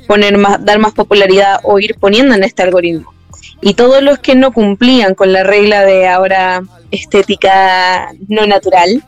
[0.08, 3.14] poner más, dar más popularidad o ir poniendo en este algoritmo.
[3.62, 9.04] Y todos los que no cumplían con la regla de ahora estética no natural,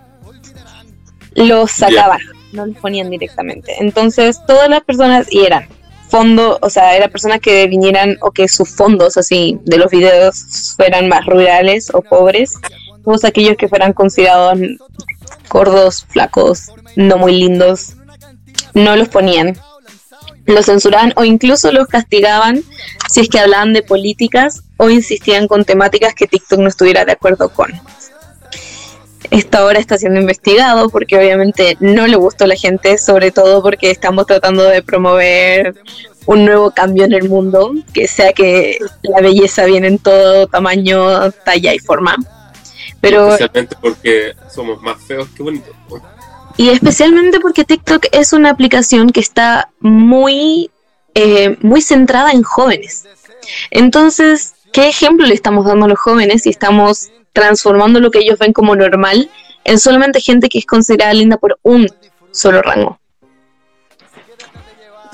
[1.36, 2.20] los sacaban,
[2.52, 3.76] no los ponían directamente.
[3.80, 5.68] Entonces, todas las personas, y eran
[6.10, 10.74] fondo, o sea, eran personas que vinieran o que sus fondos así de los videos
[10.76, 12.54] fueran más rurales o pobres,
[13.04, 14.60] todos aquellos que fueran considerados
[15.50, 17.94] gordos, flacos, no muy lindos,
[18.74, 19.58] no los ponían.
[20.46, 22.64] Los censuraban o incluso los castigaban
[23.10, 27.12] si es que hablaban de políticas o insistían con temáticas que TikTok no estuviera de
[27.12, 27.72] acuerdo con.
[29.32, 33.62] Esto ahora está siendo investigado porque obviamente no le gustó a la gente, sobre todo
[33.62, 35.76] porque estamos tratando de promover
[36.26, 41.32] un nuevo cambio en el mundo, que sea que la belleza viene en todo tamaño,
[41.44, 42.16] talla y forma.
[43.02, 45.74] Pero Especialmente porque somos más feos que bonitos.
[46.58, 50.72] y especialmente porque TikTok es una aplicación que está muy,
[51.14, 53.08] eh, muy centrada en jóvenes.
[53.72, 57.10] Entonces, ¿qué ejemplo le estamos dando a los jóvenes si estamos
[57.40, 59.30] transformando lo que ellos ven como normal
[59.64, 61.88] en solamente gente que es considerada linda por un
[62.32, 63.00] solo rango?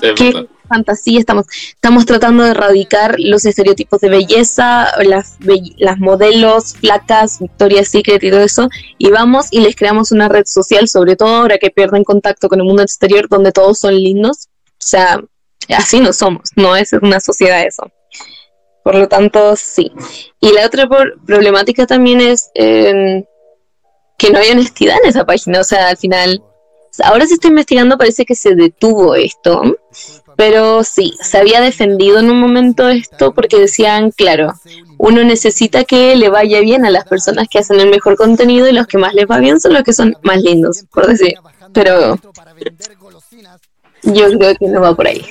[0.00, 0.46] Es ¿Qué verdad.
[0.68, 1.46] fantasía estamos?
[1.72, 8.22] Estamos tratando de erradicar los estereotipos de belleza, las, be- las modelos flacas, Victoria's Secret
[8.22, 8.68] y todo eso,
[8.98, 12.60] y vamos y les creamos una red social, sobre todo ahora que pierden contacto con
[12.60, 14.48] el mundo exterior, donde todos son lindos.
[14.72, 15.20] O sea,
[15.74, 17.90] así no somos, no es una sociedad eso.
[18.86, 19.90] Por lo tanto, sí.
[20.38, 23.24] Y la otra por- problemática también es eh,
[24.16, 25.58] que no hay honestidad en esa página.
[25.58, 26.40] O sea, al final,
[27.02, 29.76] ahora se está investigando, parece que se detuvo esto.
[30.36, 34.52] Pero sí, se había defendido en un momento esto porque decían, claro,
[34.98, 38.72] uno necesita que le vaya bien a las personas que hacen el mejor contenido y
[38.72, 41.34] los que más les va bien son los que son más lindos, por decir.
[41.72, 42.20] Pero
[44.04, 45.26] yo creo que no va por ahí,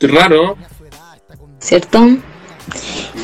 [0.00, 0.56] raro.
[1.58, 2.06] ¿Cierto?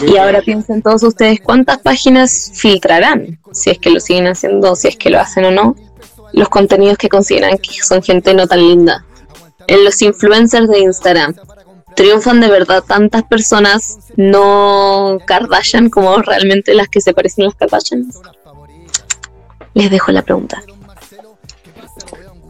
[0.07, 4.89] Y ahora piensen todos ustedes cuántas páginas filtrarán, si es que lo siguen haciendo, si
[4.89, 5.76] es que lo hacen o no,
[6.32, 9.05] los contenidos que consideran que son gente no tan linda.
[9.66, 11.35] En los influencers de Instagram,
[11.95, 17.55] ¿triunfan de verdad tantas personas no Kardashian como realmente las que se parecen a las
[17.55, 18.11] Kardashian?
[19.74, 20.62] Les dejo la pregunta.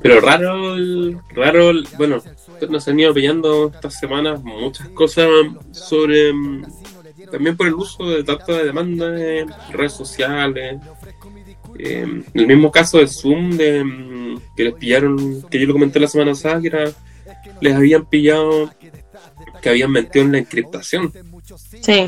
[0.03, 2.23] Pero raro, el- raro, el- bueno,
[2.69, 5.29] nos han ido pillando estas semanas muchas cosas
[5.73, 6.65] sobre, mm,
[7.31, 10.81] también por el uso de tanta de demanda de redes sociales.
[11.79, 15.99] Eh, el mismo caso de Zoom, de, mm, que les pillaron, que yo lo comenté
[16.01, 16.93] la semana pasada, que era,
[17.61, 18.71] les habían pillado
[19.65, 21.11] que habían mentido en la encriptación.
[21.81, 22.07] Sí,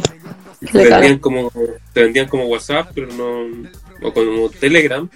[0.73, 1.51] Te vendían como,
[1.95, 3.69] te vendían como WhatsApp, pero no,
[4.03, 5.09] o como Telegram,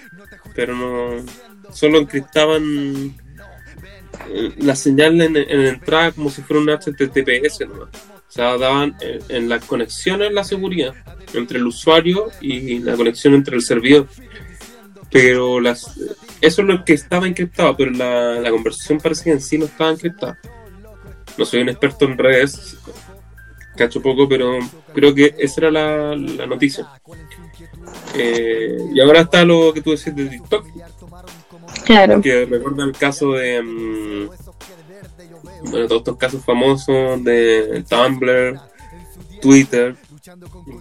[0.55, 1.23] pero no,
[1.71, 3.15] solo encriptaban
[4.59, 7.89] la señal en, en entrada como si fuera un HTTPS nomás.
[8.31, 8.97] O sea, daban
[9.29, 10.95] en, las conexiones la seguridad
[11.35, 14.07] entre el usuario y la conexión entre el servidor.
[15.11, 15.99] Pero las,
[16.41, 19.65] eso es lo que estaba encriptado, pero la, la conversación parece que en sí no
[19.65, 20.39] estaba encriptada.
[21.37, 22.77] No soy un experto en redes,
[23.77, 24.59] cacho poco, pero
[24.95, 26.87] creo que esa era la, la noticia.
[28.15, 30.67] Eh, y ahora está lo que tú decís de TikTok,
[31.85, 32.21] claro.
[32.21, 33.63] que recuerda el caso de.
[33.63, 34.29] mm,
[35.71, 38.59] bueno, todos estos casos famosos de Tumblr,
[39.41, 39.97] Twitter,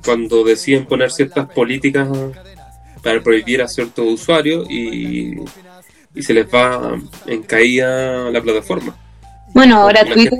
[0.03, 2.07] cuando deciden poner ciertas políticas
[3.03, 5.35] para prohibir a ciertos usuarios y,
[6.15, 8.95] y se les va en caída la plataforma.
[9.53, 10.39] Bueno, ahora Twitter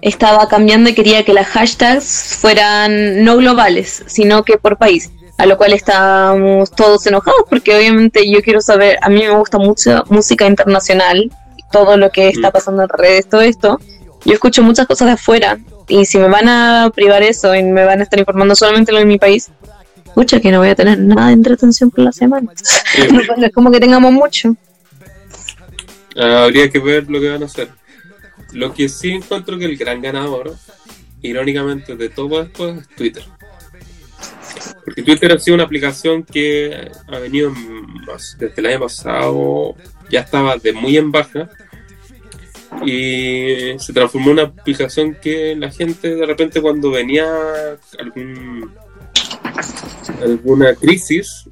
[0.00, 5.10] estaba cambiando y quería que las hashtags fueran no globales, sino que por país.
[5.36, 9.58] A lo cual estábamos todos enojados porque obviamente yo quiero saber, a mí me gusta
[9.58, 11.30] mucho música internacional,
[11.72, 12.52] todo lo que está Mm.
[12.52, 13.80] pasando en redes, todo esto.
[14.24, 15.58] Yo escucho muchas cosas de afuera
[15.88, 18.98] y si me van a privar eso y me van a estar informando solamente lo
[18.98, 19.50] de mi país,
[20.06, 22.50] escucha que no voy a tener nada de entretención por la semana.
[22.96, 24.54] Eh, no es como que tengamos mucho.
[26.16, 27.70] Habría que ver lo que van a hacer.
[28.52, 30.54] Lo que sí encuentro que el gran ganador,
[31.22, 33.24] irónicamente, de todo esto es Twitter.
[34.84, 37.52] Porque Twitter ha sido una aplicación que ha venido
[38.38, 39.74] desde el año pasado,
[40.10, 41.48] ya estaba de muy en baja,
[42.84, 47.26] y se transformó en una aplicación que la gente de repente cuando venía
[47.98, 48.74] algún,
[50.20, 51.48] alguna crisis,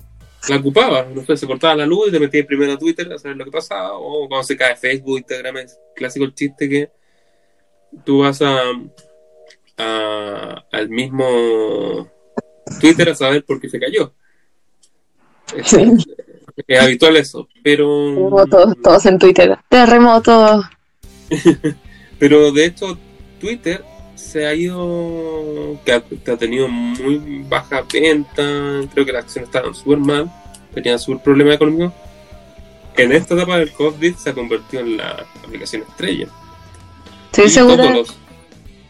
[0.48, 1.04] la ocupaba.
[1.14, 3.44] No sé, se cortaba la luz y te metías primero a Twitter a saber lo
[3.44, 3.92] que pasaba.
[3.94, 6.90] O cuando se cae Facebook, Instagram, es clásico el chiste que
[8.04, 8.62] tú vas a-
[10.70, 12.10] al mismo
[12.80, 14.12] Twitter a saber por qué se cayó.
[15.56, 15.72] Es,
[16.66, 19.58] es habitual eso, pero Terremotos, todos en Twitter.
[19.68, 20.64] Terremotos.
[22.18, 22.98] pero de hecho
[23.40, 23.82] Twitter
[24.14, 28.42] se ha ido que ha, que ha tenido muy baja venta
[28.92, 30.30] creo que las acciones estaban súper mal
[30.74, 31.92] tenían súper problemas económicos
[32.96, 36.28] en esta etapa del COVID se ha convertido en la aplicación estrella
[37.32, 37.76] Estoy y, segura.
[37.78, 38.16] todos los-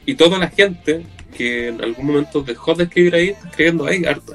[0.04, 1.06] y toda la gente
[1.36, 4.34] que en algún momento dejó de escribir ahí está escribiendo ahí harto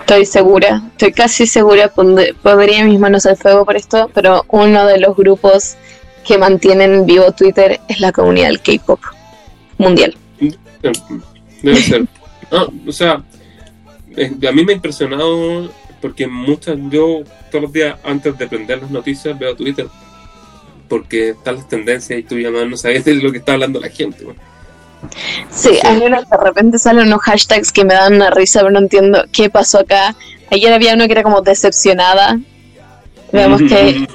[0.00, 4.98] Estoy segura, estoy casi segura, pondría mis manos al fuego por esto, pero uno de
[4.98, 5.76] los grupos
[6.26, 9.00] que mantienen vivo Twitter es la comunidad del K-pop
[9.78, 10.14] mundial.
[11.62, 12.04] Debe ser.
[12.50, 15.70] Ah, o sea, a mí me ha impresionado
[16.02, 19.86] porque muchas, yo todos los días antes de prender las noticias veo Twitter
[20.88, 23.88] porque están las tendencias y tú ya no sabes de lo que está hablando la
[23.88, 24.26] gente.
[25.50, 28.78] Sí, a mí de repente salen unos hashtags que me dan una risa, pero no
[28.80, 30.14] entiendo qué pasó acá.
[30.50, 32.38] Ayer había uno que era como decepcionada.
[33.32, 34.06] Veamos que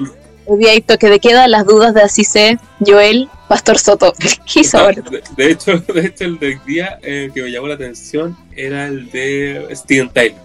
[0.57, 4.13] día hay toque de queda, las dudas de así sé, Joel, Pastor Soto.
[4.51, 5.01] ¿Qué hizo Ah, ahora?
[5.01, 8.87] de, de hecho, de hecho, el del día eh, que me llamó la atención era
[8.87, 10.35] el de Steven Tyler.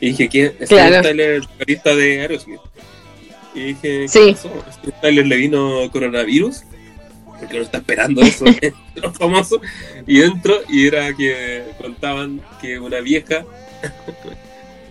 [0.00, 0.52] Y dije, ¿quién?
[0.62, 1.02] Steven Claro.
[1.02, 2.60] Tyler, el vocalista de Aerosmith.
[3.54, 4.32] Y dije, ¿qué Sí.
[4.32, 4.50] pasó?
[4.72, 6.62] ¿Steven Tyler le vino coronavirus?
[7.38, 8.44] Porque no está esperando eso,
[8.96, 9.60] los famosos.
[10.06, 13.44] Y entro y era que contaban que una vieja,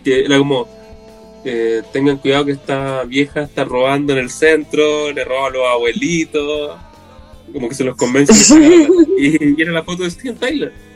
[0.04, 0.68] que era como,
[1.44, 5.68] eh, tengan cuidado que esta vieja está robando en el centro, le roba a los
[5.68, 6.78] abuelitos,
[7.52, 8.56] como que se los convence.
[9.18, 10.88] y, y era la foto de Steven Tyler.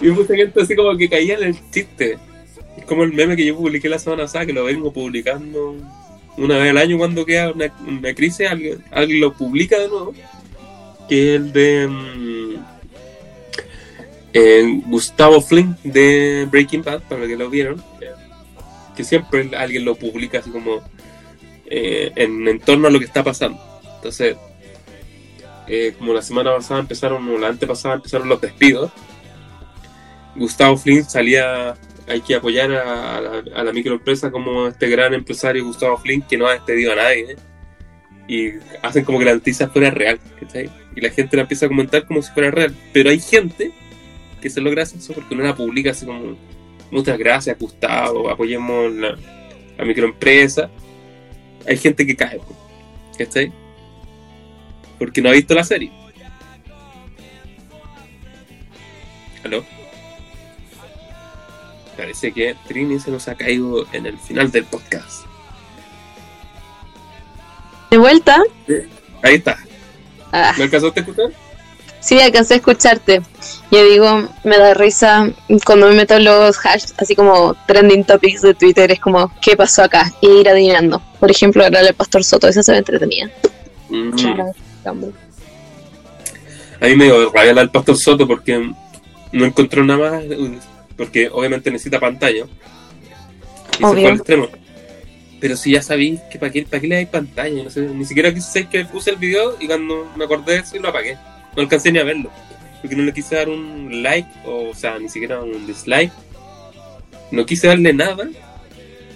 [0.00, 2.18] Y mucha gente así como que caía en el chiste.
[2.76, 5.76] Es como el meme que yo publiqué la semana pasada, que lo vengo publicando
[6.38, 10.14] una vez al año cuando queda una, una crisis, alguien, alguien lo publica de nuevo.
[11.08, 12.54] Que es el de mm,
[14.32, 17.82] eh, Gustavo Fling de Breaking Bad, para los que lo vieron.
[18.96, 20.80] Que siempre alguien lo publica así como
[21.66, 23.60] eh, en, en torno a lo que está pasando.
[23.96, 24.36] Entonces,
[25.66, 28.90] eh, como la semana pasada empezaron, o la antepasada empezaron los despidos,
[30.34, 31.74] Gustavo Flynn salía,
[32.08, 36.46] hay que apoyar a, la, a microempresa como este gran empresario Gustavo Flynn que no
[36.46, 37.32] ha despedido a nadie.
[37.32, 37.36] ¿eh?
[38.28, 38.52] Y
[38.82, 40.18] hacen como que la noticia fuera real.
[40.94, 42.74] Y la gente la empieza a comentar como si fuera real.
[42.92, 43.72] Pero hay gente
[44.40, 46.36] que se logra eso porque no la publica así como,
[46.90, 49.16] muchas gracias Gustavo, apoyemos la,
[49.76, 50.70] la microempresa.
[51.66, 52.40] Hay gente que cae,
[53.16, 53.52] ¿cachai?
[54.98, 55.90] Porque no ha visto la serie.
[61.98, 65.24] Parece que Trini se nos ha caído en el final del podcast.
[67.90, 68.40] De vuelta.
[69.20, 69.58] Ahí está.
[70.30, 71.32] Ah, ¿Me alcanzaste a escuchar?
[71.98, 73.20] sí, alcancé a escucharte.
[73.72, 75.28] Yo digo, me da risa
[75.66, 79.56] cuando me meto en los hashtags, así como trending topics de Twitter, es como, ¿qué
[79.56, 80.12] pasó acá?
[80.20, 81.02] Y ir adivinando.
[81.18, 83.28] Por ejemplo, ahora el Pastor Soto, esa se ve entretenida.
[83.88, 84.12] Mm.
[86.80, 88.70] A mí me dio rabia del Pastor Soto porque
[89.32, 90.24] no encontró nada más.
[90.98, 92.44] Porque obviamente necesita pantalla.
[93.74, 94.00] Y se Obvio.
[94.02, 94.48] fue al extremo.
[95.40, 98.04] Pero si ya sabéis que para qué, para qué le dais pantalla, no sé, ni
[98.04, 101.16] siquiera quise que puse el video y cuando me acordé de eso y lo apagué.
[101.56, 102.30] No alcancé ni a verlo.
[102.82, 106.12] Porque no le quise dar un like, o, o sea, ni siquiera un dislike.
[107.30, 108.28] No quise darle nada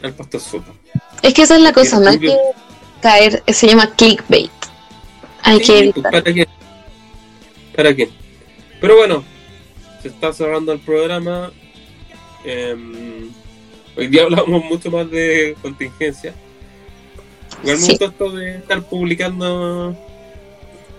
[0.02, 0.74] al Pastor Soto.
[1.22, 2.36] Es que esa es la cosa, no hay que
[3.00, 4.50] caer, se llama clickbait.
[5.42, 6.12] Hay Sí, que pues, evitar.
[6.12, 6.46] ¿Para qué?
[7.76, 8.08] ¿Para qué?
[8.80, 9.24] Pero bueno,
[10.02, 11.52] se está cerrando el programa.
[12.44, 13.30] Em,
[13.96, 16.34] hoy día hablamos mucho más de contingencia.
[17.62, 17.98] Igual me Sí.
[18.00, 19.96] esto de estar publicando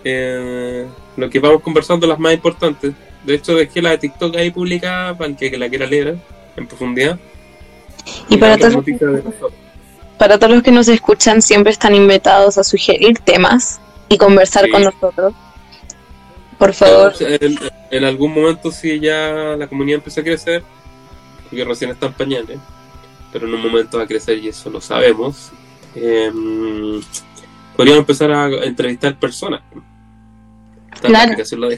[0.04, 0.86] eh,
[1.16, 2.92] lo que vamos conversando, las más importantes.
[3.24, 6.16] De hecho, dejé la de TikTok ahí publicada para el que, la quiera leer
[6.56, 7.18] en profundidad.
[8.28, 8.84] Y para todos,
[10.18, 13.80] para todos los que nos escuchan, siempre están invitados a sugerir temas
[14.10, 14.70] y conversar Sí.
[14.70, 15.32] con nosotros.
[16.58, 17.58] Por favor, En,
[17.90, 20.62] en algún momento, si ya la comunidad empieza a crecer,
[21.44, 22.58] porque recién está en pañales,
[23.32, 25.50] pero en un momento va a crecer y eso lo sabemos,
[25.94, 27.00] em,
[27.76, 29.62] podríamos empezar a entrevistar personas.
[31.00, 31.34] Claro.
[31.56, 31.68] lo.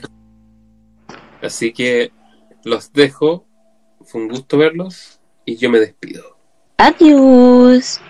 [1.42, 2.12] Así que
[2.64, 3.46] los dejo.
[4.04, 6.36] Fue un gusto verlos y yo me despido.
[6.78, 8.00] adiós.